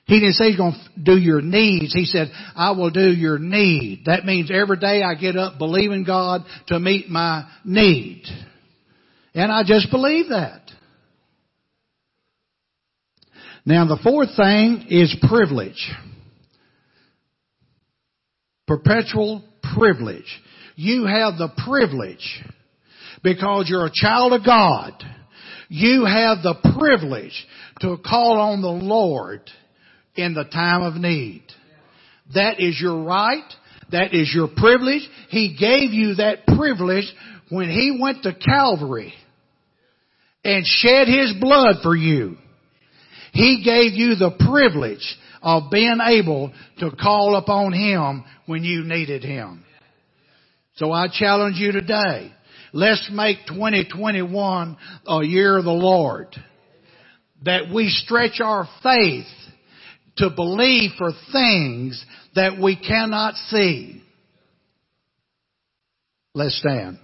He 0.06 0.18
didn't 0.18 0.34
say 0.34 0.48
he's 0.48 0.56
going 0.56 0.72
to 0.72 1.00
do 1.02 1.18
your 1.18 1.42
needs. 1.42 1.92
He 1.92 2.06
said, 2.06 2.32
I 2.56 2.70
will 2.70 2.90
do 2.90 3.12
your 3.12 3.38
need. 3.38 4.06
That 4.06 4.24
means 4.24 4.50
every 4.50 4.78
day 4.78 5.02
I 5.02 5.14
get 5.14 5.36
up 5.36 5.58
believing 5.58 6.04
God 6.04 6.44
to 6.68 6.80
meet 6.80 7.10
my 7.10 7.44
need. 7.64 8.22
And 9.34 9.52
I 9.52 9.62
just 9.62 9.90
believe 9.90 10.30
that. 10.30 10.65
Now 13.66 13.84
the 13.84 13.98
fourth 14.00 14.36
thing 14.36 14.86
is 14.90 15.14
privilege. 15.28 15.90
Perpetual 18.68 19.42
privilege. 19.74 20.40
You 20.76 21.06
have 21.06 21.36
the 21.36 21.48
privilege 21.66 22.44
because 23.24 23.66
you're 23.68 23.86
a 23.86 23.92
child 23.92 24.34
of 24.34 24.46
God. 24.46 24.92
You 25.68 26.04
have 26.04 26.38
the 26.44 26.54
privilege 26.78 27.46
to 27.80 27.96
call 27.96 28.38
on 28.38 28.62
the 28.62 28.68
Lord 28.68 29.50
in 30.14 30.34
the 30.34 30.44
time 30.44 30.82
of 30.82 30.94
need. 30.94 31.42
That 32.34 32.60
is 32.60 32.80
your 32.80 33.02
right. 33.02 33.52
That 33.90 34.14
is 34.14 34.32
your 34.32 34.46
privilege. 34.46 35.08
He 35.28 35.56
gave 35.58 35.92
you 35.92 36.14
that 36.16 36.46
privilege 36.46 37.12
when 37.48 37.68
He 37.68 37.98
went 38.00 38.22
to 38.22 38.32
Calvary 38.32 39.12
and 40.44 40.64
shed 40.64 41.08
His 41.08 41.34
blood 41.40 41.76
for 41.82 41.96
you. 41.96 42.36
He 43.36 43.62
gave 43.62 43.92
you 43.92 44.14
the 44.14 44.30
privilege 44.30 45.16
of 45.42 45.70
being 45.70 45.98
able 46.02 46.54
to 46.78 46.90
call 46.90 47.36
upon 47.36 47.74
Him 47.74 48.24
when 48.46 48.64
you 48.64 48.82
needed 48.82 49.22
Him. 49.22 49.62
So 50.76 50.90
I 50.90 51.08
challenge 51.12 51.56
you 51.56 51.70
today. 51.70 52.32
let's 52.72 53.10
make 53.12 53.46
2021 53.46 54.76
a 55.06 55.22
year 55.22 55.58
of 55.58 55.64
the 55.64 55.70
Lord. 55.70 56.28
That 57.44 57.70
we 57.72 57.90
stretch 57.90 58.40
our 58.40 58.66
faith 58.82 59.26
to 60.16 60.30
believe 60.30 60.92
for 60.96 61.10
things 61.30 62.02
that 62.34 62.58
we 62.58 62.74
cannot 62.74 63.34
see. 63.34 64.02
Let's 66.34 66.58
stand. 66.58 66.98